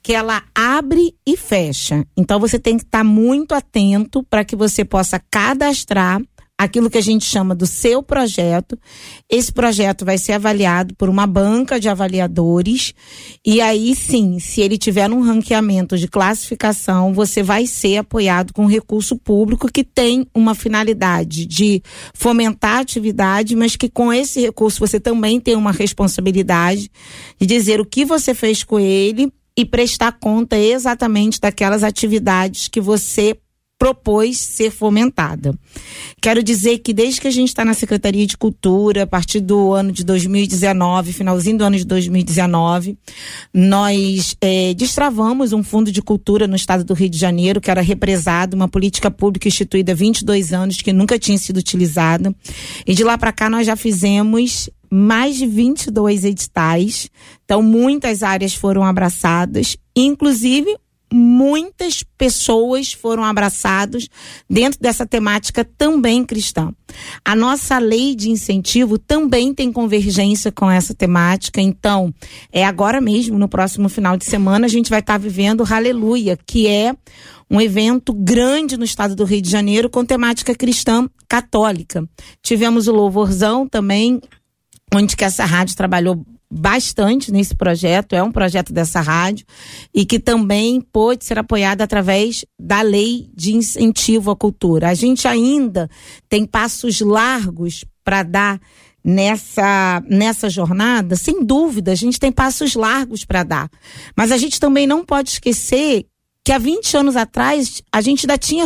[0.02, 2.06] que ela abre e fecha.
[2.16, 6.20] Então você tem que estar muito atento para que você possa cadastrar
[6.64, 8.78] aquilo que a gente chama do seu projeto.
[9.30, 12.94] Esse projeto vai ser avaliado por uma banca de avaliadores
[13.44, 18.66] e aí sim, se ele tiver um ranqueamento de classificação, você vai ser apoiado com
[18.66, 21.82] recurso público que tem uma finalidade de
[22.14, 26.90] fomentar a atividade, mas que com esse recurso você também tem uma responsabilidade
[27.38, 32.80] de dizer o que você fez com ele e prestar conta exatamente daquelas atividades que
[32.80, 33.36] você
[33.84, 35.54] propôs ser fomentada.
[36.18, 39.74] Quero dizer que desde que a gente está na Secretaria de Cultura, a partir do
[39.74, 42.96] ano de 2019, finalzinho do ano de 2019,
[43.52, 47.82] nós é, destravamos um fundo de cultura no estado do Rio de Janeiro, que era
[47.82, 52.34] represado, uma política pública instituída há 22 anos, que nunca tinha sido utilizada.
[52.86, 57.10] E de lá para cá nós já fizemos mais de 22 editais.
[57.44, 60.74] Então, muitas áreas foram abraçadas, inclusive
[61.14, 64.08] muitas pessoas foram abraçadas
[64.50, 66.72] dentro dessa temática também cristã.
[67.24, 72.12] A nossa lei de incentivo também tem convergência com essa temática, então,
[72.52, 76.66] é agora mesmo, no próximo final de semana, a gente vai estar vivendo Aleluia, que
[76.66, 76.94] é
[77.48, 82.08] um evento grande no estado do Rio de Janeiro com temática cristã católica.
[82.42, 84.20] Tivemos o Louvorzão também,
[84.92, 86.24] onde que essa rádio trabalhou
[86.54, 89.44] bastante nesse projeto, é um projeto dessa rádio,
[89.92, 94.88] e que também pôde ser apoiado através da lei de incentivo à cultura.
[94.88, 95.90] A gente ainda
[96.28, 98.60] tem passos largos para dar
[99.02, 103.70] nessa nessa jornada, sem dúvida, a gente tem passos largos para dar.
[104.16, 106.06] Mas a gente também não pode esquecer
[106.44, 108.64] que há 20 anos atrás a gente ainda tinha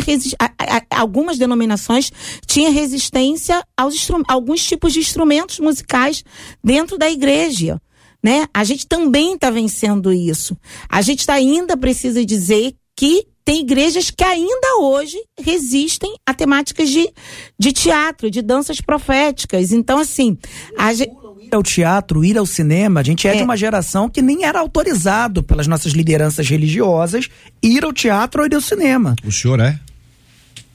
[0.91, 2.11] algumas denominações
[2.45, 6.23] tinha resistência aos alguns tipos de instrumentos musicais
[6.63, 7.81] dentro da igreja.
[8.21, 8.47] Né?
[8.53, 10.57] A gente também está vencendo isso.
[10.89, 16.89] A gente tá ainda precisa dizer que tem igrejas que ainda hoje resistem a temáticas
[16.89, 17.09] de,
[17.57, 19.71] de teatro, de danças proféticas.
[19.71, 20.37] Então, assim,
[20.77, 21.11] a gente
[21.55, 24.59] ao teatro, ir ao cinema, a gente é, é, de uma geração que nem era
[24.59, 27.27] autorizado pelas nossas lideranças religiosas
[27.61, 29.15] ir ao teatro ou ir ao cinema.
[29.25, 29.79] O senhor é?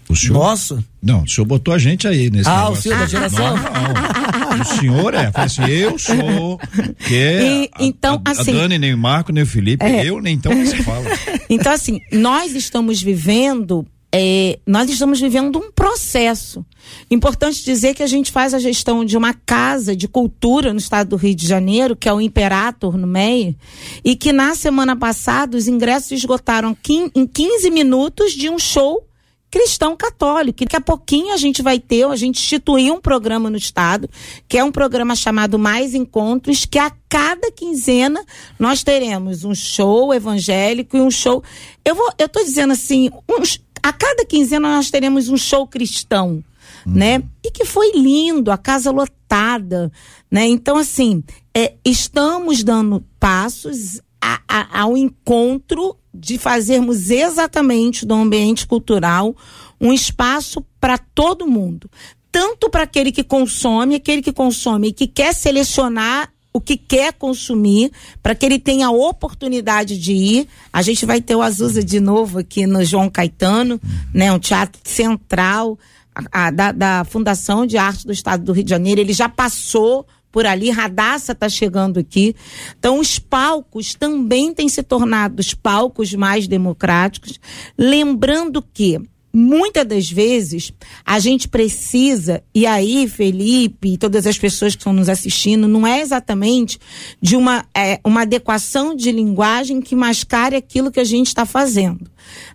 [0.09, 0.35] O senhor?
[0.35, 0.85] Nossa.
[1.03, 2.79] Não, o senhor botou a gente aí nesse Ah, negócio.
[2.79, 3.57] o senhor da geração?
[3.57, 4.61] Não, não.
[4.61, 5.31] O senhor é.
[5.35, 6.59] Assim, eu sou.
[6.99, 8.53] Que e, a, então, a, assim.
[8.53, 9.85] A Dani, nem o Marco, nem o Felipe.
[9.85, 10.05] É.
[10.05, 11.05] Eu, nem então que você fala.
[11.51, 13.87] Então, assim, nós estamos vivendo
[14.17, 16.65] é, nós estamos vivendo um processo.
[17.11, 21.09] Importante dizer que a gente faz a gestão de uma casa de cultura no estado
[21.09, 23.57] do Rio de Janeiro, que é o Imperator, no MEI,
[24.05, 26.77] e que na semana passada os ingressos esgotaram
[27.13, 29.05] em 15 minutos de um show
[29.51, 30.61] cristão católico.
[30.61, 34.09] Daqui a pouquinho a gente vai ter, a gente instituiu um programa no estado,
[34.49, 38.25] que é um programa chamado Mais Encontros, que a cada quinzena
[38.61, 41.43] nós teremos um show evangélico e um show.
[41.85, 46.43] Eu vou, eu tô dizendo assim, uns, a cada quinzena nós teremos um show cristão,
[46.87, 46.93] uhum.
[46.95, 47.23] né?
[47.45, 49.93] E que foi lindo, a casa lotada,
[50.31, 50.47] né?
[50.47, 51.23] Então, assim,
[51.55, 59.37] é, estamos dando passos a, a, ao encontro de fazermos exatamente do ambiente cultural
[59.79, 61.91] um espaço para todo mundo.
[62.33, 67.13] Tanto para aquele que consome, aquele que consome e que quer selecionar o que quer
[67.13, 67.91] consumir,
[68.23, 70.49] para que ele tenha a oportunidade de ir.
[70.73, 73.81] A gente vai ter o Azusa de novo aqui no João Caetano,
[74.15, 75.77] né, um teatro central
[76.15, 79.01] a, a, da, da Fundação de Arte do Estado do Rio de Janeiro.
[79.01, 82.37] Ele já passou por ali, Radassa está chegando aqui.
[82.79, 87.41] Então, os palcos também têm se tornado os palcos mais democráticos.
[87.77, 89.01] Lembrando que
[89.35, 90.73] muitas das vezes
[91.05, 95.85] a gente precisa, e aí, Felipe e todas as pessoas que estão nos assistindo, não
[95.85, 96.79] é exatamente
[97.21, 102.09] de uma, é, uma adequação de linguagem que mascare aquilo que a gente está fazendo.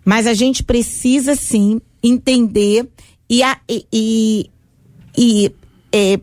[0.04, 2.88] Mas a gente precisa sim entender
[3.28, 4.50] e, a, e, e,
[5.16, 5.52] e
[5.92, 6.18] é,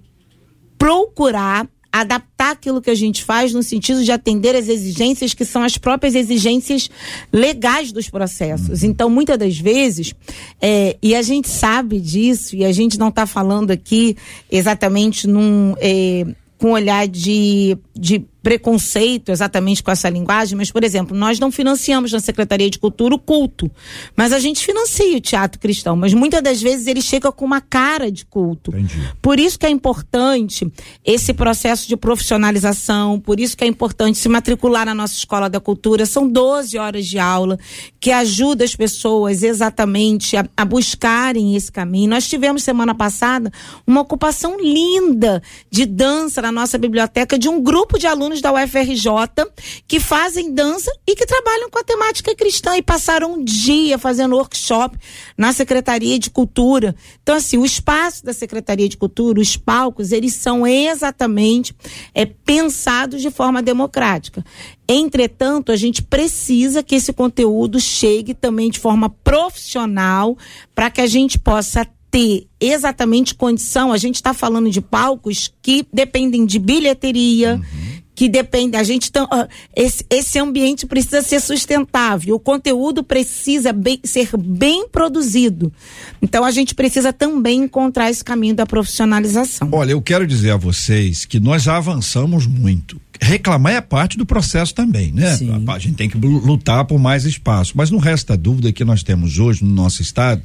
[0.78, 5.64] procurar adaptar aquilo que a gente faz no sentido de atender as exigências que são
[5.64, 6.90] as próprias exigências
[7.32, 8.84] legais dos processos.
[8.84, 10.14] Então, muitas das vezes,
[10.62, 14.16] é, e a gente sabe disso, e a gente não está falando aqui
[14.52, 15.76] exatamente num.
[15.80, 16.26] É,
[16.58, 22.14] com olhar de, de preconceito exatamente com essa linguagem, mas, por exemplo, nós não financiamos
[22.14, 23.70] na Secretaria de Cultura o culto,
[24.16, 27.60] mas a gente financia o teatro cristão, mas muitas das vezes ele chega com uma
[27.60, 28.72] cara de culto.
[28.72, 29.12] Entendi.
[29.22, 30.66] Por isso que é importante
[31.04, 35.60] esse processo de profissionalização, por isso que é importante se matricular na nossa Escola da
[35.60, 37.60] Cultura, são 12 horas de aula
[38.00, 42.12] que ajuda as pessoas exatamente a, a buscarem esse caminho.
[42.12, 43.52] Nós tivemos semana passada
[43.86, 48.54] uma ocupação linda de dança na nossa biblioteca de um grupo de alunos alunos da
[48.54, 49.52] UFRJ
[49.88, 54.36] que fazem dança e que trabalham com a temática cristã e passaram um dia fazendo
[54.36, 54.98] workshop
[55.38, 56.96] na Secretaria de Cultura.
[57.22, 61.76] Então, assim, o espaço da Secretaria de Cultura, os palcos, eles são exatamente
[62.14, 64.44] é, pensados de forma democrática.
[64.88, 70.38] Entretanto, a gente precisa que esse conteúdo chegue também de forma profissional
[70.74, 73.92] para que a gente possa ter exatamente condição.
[73.92, 77.56] A gente está falando de palcos que dependem de bilheteria.
[77.56, 77.87] Uhum
[78.18, 84.00] que depende, a gente tá, esse, esse ambiente precisa ser sustentável, o conteúdo precisa bem,
[84.04, 85.72] ser bem produzido.
[86.20, 89.70] Então a gente precisa também encontrar esse caminho da profissionalização.
[89.72, 93.00] Olha, eu quero dizer a vocês que nós avançamos muito.
[93.22, 95.36] Reclamar é parte do processo também, né?
[95.36, 95.52] Sim.
[95.68, 99.38] A gente tem que lutar por mais espaço, mas não resta dúvida que nós temos
[99.38, 100.42] hoje no nosso estado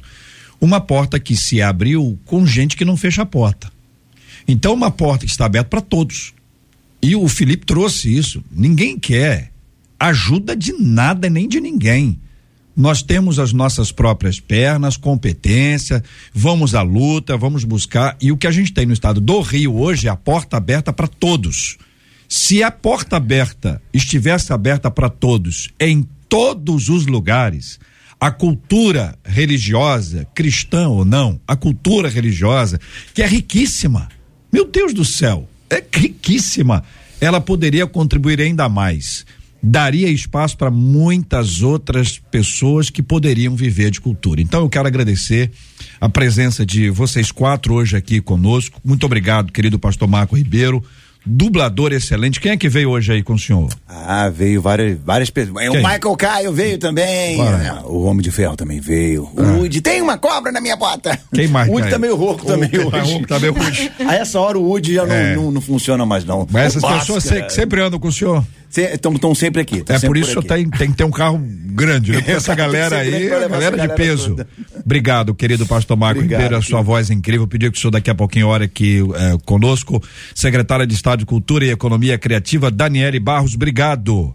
[0.61, 3.73] uma porta que se abriu com gente que não fecha a porta.
[4.47, 6.35] Então, uma porta que está aberta para todos.
[7.03, 8.41] E o Felipe trouxe isso.
[8.49, 9.51] Ninguém quer
[9.99, 12.17] ajuda de nada nem de ninguém.
[12.75, 16.01] Nós temos as nossas próprias pernas, competência,
[16.33, 18.17] vamos à luta, vamos buscar.
[18.21, 20.93] E o que a gente tem no estado do Rio hoje é a porta aberta
[20.93, 21.77] para todos.
[22.27, 27.79] Se a porta aberta estivesse aberta para todos, em todos os lugares,
[28.19, 32.79] a cultura religiosa, cristã ou não, a cultura religiosa,
[33.13, 34.07] que é riquíssima.
[34.51, 36.83] Meu Deus do céu, é riquíssima.
[37.19, 39.25] Ela poderia contribuir ainda mais.
[39.61, 44.41] Daria espaço para muitas outras pessoas que poderiam viver de cultura.
[44.41, 45.51] Então eu quero agradecer
[46.01, 48.81] a presença de vocês quatro hoje aqui conosco.
[48.83, 50.83] Muito obrigado, querido pastor Marco Ribeiro
[51.25, 52.39] dublador excelente.
[52.39, 53.69] Quem é que veio hoje aí com o senhor?
[53.87, 55.69] Ah, veio várias, várias pessoas.
[55.69, 57.39] O Michael Caio veio também.
[57.41, 59.23] Ah, o Homem de Ferro também veio.
[59.23, 59.57] O ah.
[59.57, 61.17] Woody, tem uma cobra na minha bota.
[61.33, 61.69] Quem mais?
[61.69, 62.91] O Woody tá meio rouco também hoje.
[62.91, 63.91] Tá rouco também hoje.
[64.05, 65.35] A essa hora o Woody já é.
[65.35, 66.47] não, não, não, funciona mais não.
[66.51, 68.43] Mas essas pessoas se, sempre andam com o senhor?
[68.75, 69.83] Estão sempre aqui.
[69.87, 72.17] É por isso que tem, tem que ter um carro grande, né?
[72.23, 74.29] Porque essa galera aí é galera de peso.
[74.29, 74.47] Toda.
[74.83, 77.47] Obrigado, querido pastor Marco Ribeiro, a sua voz é incrível.
[77.47, 80.01] Pedir que o senhor daqui a pouquinho hora aqui é, conosco.
[80.33, 84.33] Secretária de Estado de Cultura e Economia Criativa, Daniele Barros, obrigado.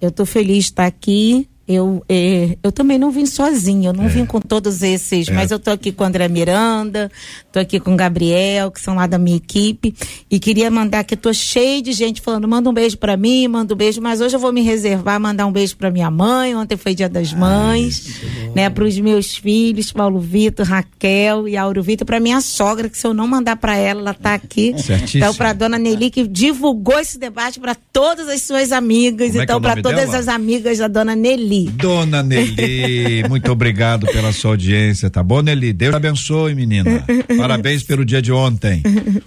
[0.00, 4.06] Eu estou feliz de estar aqui eu, é, eu também não vim sozinha, eu não
[4.06, 4.08] é.
[4.08, 5.32] vim com todos esses, é.
[5.32, 7.10] mas eu tô aqui com o André Miranda,
[7.52, 9.94] tô aqui com o Gabriel, que são lá da minha equipe,
[10.30, 13.46] e queria mandar que eu tô cheio de gente falando, manda um beijo para mim,
[13.48, 16.56] manda um beijo, mas hoje eu vou me reservar, mandar um beijo para minha mãe,
[16.56, 21.54] ontem foi dia das mães, Ai, né, para os meus filhos, Paulo Vitor, Raquel e
[21.54, 24.74] Auro Vitor, para minha sogra, que se eu não mandar para ela, ela tá aqui.
[24.80, 25.24] Certíssimo.
[25.24, 29.44] Então para dona Nelly que divulgou esse debate para todas as suas amigas, Como é
[29.44, 30.16] então é para todas dela?
[30.16, 31.57] as amigas da dona Nelly.
[31.58, 31.70] Nelly.
[31.70, 35.72] Dona Nelly, muito obrigado pela sua audiência, tá bom, Nelly?
[35.72, 37.04] Deus abençoe, menina.
[37.36, 38.82] Parabéns pelo dia de ontem.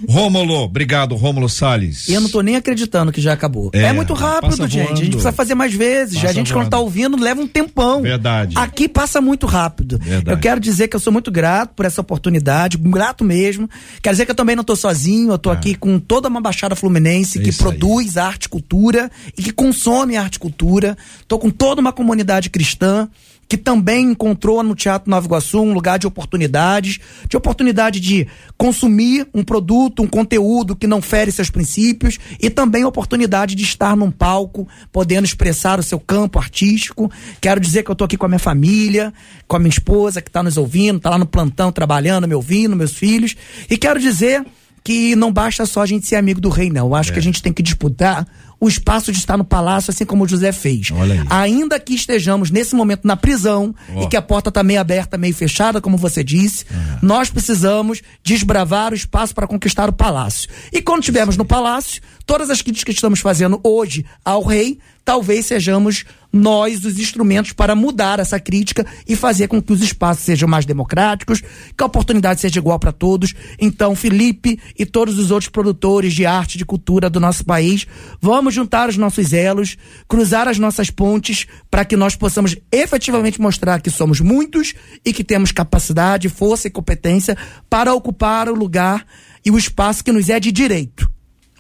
[0.08, 2.08] Rômulo, obrigado, Rômulo Salles.
[2.10, 3.72] Eu não tô nem acreditando que já acabou.
[3.74, 4.78] É, é muito rápido, gente.
[4.78, 4.92] Voando.
[4.92, 6.16] A gente precisa fazer mais vezes.
[6.16, 6.66] Passa a gente, voando.
[6.66, 8.02] quando tá ouvindo, leva um tempão.
[8.02, 8.58] Verdade.
[8.58, 10.00] Aqui passa muito rápido.
[10.00, 10.38] Verdade.
[10.38, 13.70] Eu quero dizer que eu sou muito grato por essa oportunidade, grato mesmo.
[14.02, 15.54] Quero dizer que eu também não tô sozinho, eu tô ah.
[15.54, 18.24] aqui com toda uma Baixada Fluminense é que produz aí.
[18.24, 20.98] arte e cultura e que consome arte e cultura.
[21.28, 23.10] Tô com toda uma comunidade comunidade cristã
[23.50, 28.26] que também encontrou no Teatro Nova Iguaçu um lugar de oportunidades, de oportunidade de
[28.58, 33.98] consumir um produto, um conteúdo que não fere seus princípios e também oportunidade de estar
[33.98, 37.12] num palco, podendo expressar o seu campo artístico.
[37.42, 39.14] Quero dizer que eu estou aqui com a minha família,
[39.50, 42.74] com a minha esposa que está nos ouvindo, está lá no plantão trabalhando, me ouvindo,
[42.74, 43.36] meus filhos.
[43.70, 44.46] E quero dizer
[44.82, 46.88] que não basta só a gente ser amigo do rei, não.
[46.88, 47.14] Eu acho é.
[47.14, 48.26] que a gente tem que disputar
[48.62, 50.92] o espaço de estar no palácio, assim como José fez.
[51.32, 54.04] Ainda que estejamos nesse momento na prisão oh.
[54.04, 56.64] e que a porta está meio aberta, meio fechada, como você disse,
[57.02, 60.48] nós precisamos desbravar o espaço para conquistar o palácio.
[60.72, 65.46] E quando estivermos no palácio, todas as críticas que estamos fazendo hoje ao rei talvez
[65.46, 70.48] sejamos nós os instrumentos para mudar essa crítica e fazer com que os espaços sejam
[70.48, 73.34] mais democráticos, que a oportunidade seja igual para todos.
[73.60, 77.86] Então, Felipe e todos os outros produtores de arte e de cultura do nosso país,
[78.22, 79.78] vamos juntar os nossos elos,
[80.08, 84.74] cruzar as nossas pontes para que nós possamos efetivamente mostrar que somos muitos
[85.04, 87.38] e que temos capacidade, força e competência
[87.70, 89.06] para ocupar o lugar
[89.46, 91.11] e o espaço que nos é de direito.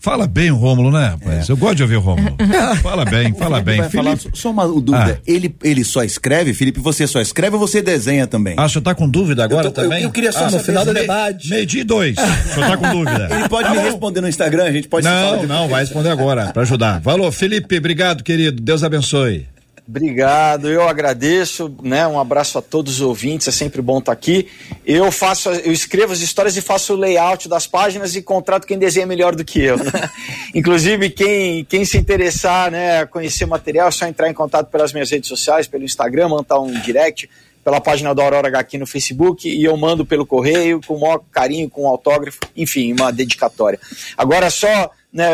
[0.01, 1.47] Fala bem o Rômulo, né, rapaz?
[1.47, 1.51] É.
[1.51, 2.35] Eu gosto de ouvir o Rômulo.
[2.81, 3.87] fala bem, fala bem.
[3.87, 5.19] Falar, só uma dúvida.
[5.19, 5.21] Ah.
[5.27, 6.79] Ele, ele só escreve, Felipe?
[6.79, 8.55] Você só escreve ou você desenha também?
[8.57, 9.99] Ah, o senhor tá com dúvida agora eu tô, também?
[9.99, 11.51] Eu, eu, queria só ah, no final do debate.
[11.51, 12.17] Meio dia dois.
[12.17, 13.27] o senhor tá com dúvida.
[13.31, 13.83] Ele pode tá me bom.
[13.83, 16.99] responder no Instagram, a gente pode Não, não, vai responder agora, para ajudar.
[17.01, 18.59] Falou, Felipe, obrigado, querido.
[18.59, 19.45] Deus abençoe.
[19.91, 22.07] Obrigado, eu agradeço, né?
[22.07, 24.47] Um abraço a todos os ouvintes, é sempre bom estar aqui.
[24.85, 28.79] Eu faço, eu escrevo as histórias e faço o layout das páginas e contrato quem
[28.79, 29.91] desenha melhor do que eu, né?
[30.55, 34.93] Inclusive, quem, quem se interessar, né, conhecer o material, é só entrar em contato pelas
[34.93, 37.29] minhas redes sociais, pelo Instagram, mandar um direct,
[37.61, 41.21] pela página da Aurora HQ no Facebook e eu mando pelo correio com o maior
[41.29, 43.77] carinho, com um autógrafo, enfim, uma dedicatória.
[44.17, 45.27] Agora só, né,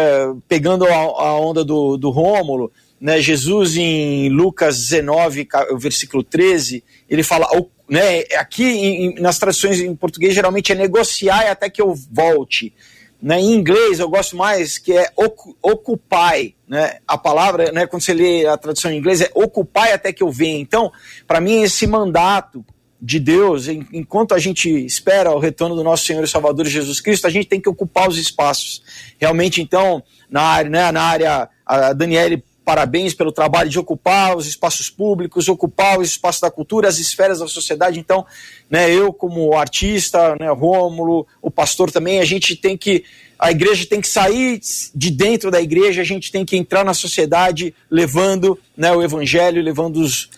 [0.47, 7.23] pegando a, a onda do, do Rômulo, né, Jesus em Lucas 19, versículo 13, ele
[7.23, 7.47] fala,
[7.87, 12.73] né, aqui em, nas traduções em português geralmente é negociar até que eu volte.
[13.19, 18.13] Né, em inglês eu gosto mais que é occupy, né, a palavra, né, quando você
[18.13, 20.59] lê a tradução em inglês é occupy até que eu venha.
[20.59, 20.91] Então,
[21.25, 22.63] para mim esse mandato
[22.99, 27.27] de Deus, enquanto a gente espera o retorno do nosso Senhor e Salvador Jesus Cristo,
[27.27, 28.81] a gente tem que ocupar os espaços.
[29.19, 34.45] Realmente, então, na área, né, na área, a Daniele parabéns pelo trabalho de ocupar os
[34.45, 37.97] espaços públicos, ocupar os espaços da cultura, as esferas da sociedade.
[37.97, 38.25] Então,
[38.69, 43.05] né, eu como artista, né, Rômulo, o pastor também, a gente tem que
[43.39, 44.59] a igreja tem que sair
[44.93, 49.61] de dentro da igreja, a gente tem que entrar na sociedade levando né, o evangelho,
[49.61, 50.29] levando os,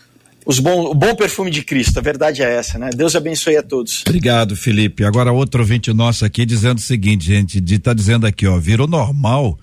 [0.46, 1.98] os bom, o bom perfume de Cristo.
[1.98, 2.92] A verdade é essa, né?
[2.94, 4.04] Deus abençoe a todos.
[4.06, 5.04] Obrigado, Felipe.
[5.04, 8.86] Agora outro ouvinte nosso aqui dizendo o seguinte, gente, de tá dizendo aqui, ó, virou
[8.86, 9.58] normal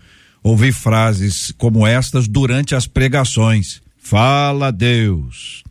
[0.48, 3.82] ouvir frases como estas durante as pregações.
[3.98, 5.64] Fala Deus.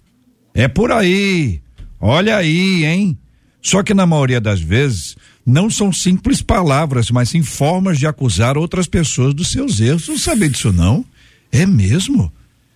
[0.53, 1.61] É por aí.
[1.97, 3.17] Olha aí, hein?
[3.61, 5.15] Só que na maioria das vezes
[5.45, 10.09] não são simples palavras, mas sim formas de acusar outras pessoas dos seus erros.
[10.09, 11.05] Não sabia disso não?
[11.53, 12.32] É mesmo?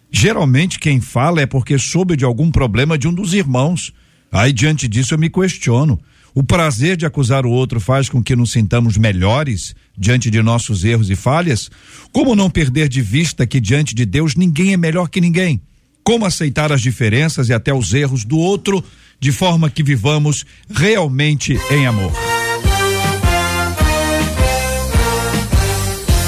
[0.09, 3.93] Geralmente quem fala é porque soube de algum problema de um dos irmãos.
[4.31, 5.99] Aí diante disso eu me questiono:
[6.33, 10.83] O prazer de acusar o outro faz com que nos sintamos melhores diante de nossos
[10.83, 11.69] erros e falhas?
[12.11, 15.61] Como não perder de vista que diante de Deus ninguém é melhor que ninguém?
[16.03, 18.83] Como aceitar as diferenças e até os erros do outro
[19.19, 22.28] de forma que vivamos realmente em amor?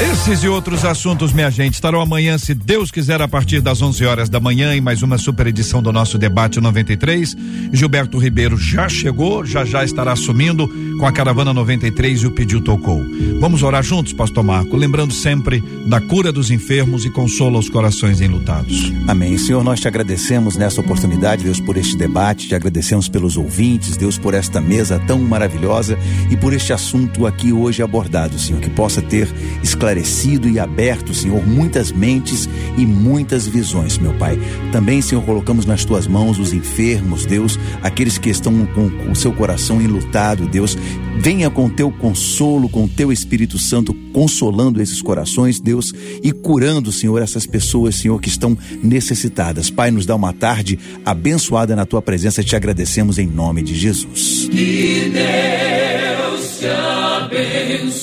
[0.02, 4.04] Esses e outros assuntos, minha gente, estarão amanhã, se Deus quiser, a partir das 11
[4.04, 7.38] horas da manhã, em mais uma super edição do nosso Debate 93.
[7.72, 12.62] Gilberto Ribeiro já chegou, já já estará assumindo com a Caravana 93 e o Pediu
[12.62, 13.00] Tocou.
[13.40, 18.22] Vamos orar juntos, Pastor Marco, lembrando sempre da cura dos enfermos e consola os corações
[18.22, 18.92] enlutados.
[19.08, 19.38] Amém.
[19.38, 24.18] Senhor, nós te agradecemos nessa oportunidade, Deus, por este debate, te agradecemos pelos ouvintes, Deus,
[24.18, 25.96] por esta mesa tão maravilhosa
[26.32, 29.32] e por este assunto aqui hoje abordado, Senhor, que possa ter
[29.62, 34.40] esclarecido esclarecido e aberto, Senhor, muitas mentes e muitas visões, meu Pai.
[34.72, 39.34] Também, Senhor, colocamos nas tuas mãos os enfermos, Deus, aqueles que estão com o seu
[39.34, 40.78] coração enlutado, Deus.
[41.18, 47.22] Venha com teu consolo, com teu Espírito Santo, consolando esses corações, Deus, e curando, Senhor,
[47.22, 49.70] essas pessoas, Senhor, que estão necessitadas.
[49.70, 52.44] Pai, nos dá uma tarde abençoada na tua presença.
[52.44, 54.48] Te agradecemos em nome de Jesus.
[54.50, 56.68] Que Deus te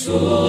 [0.05, 0.39] abençoe.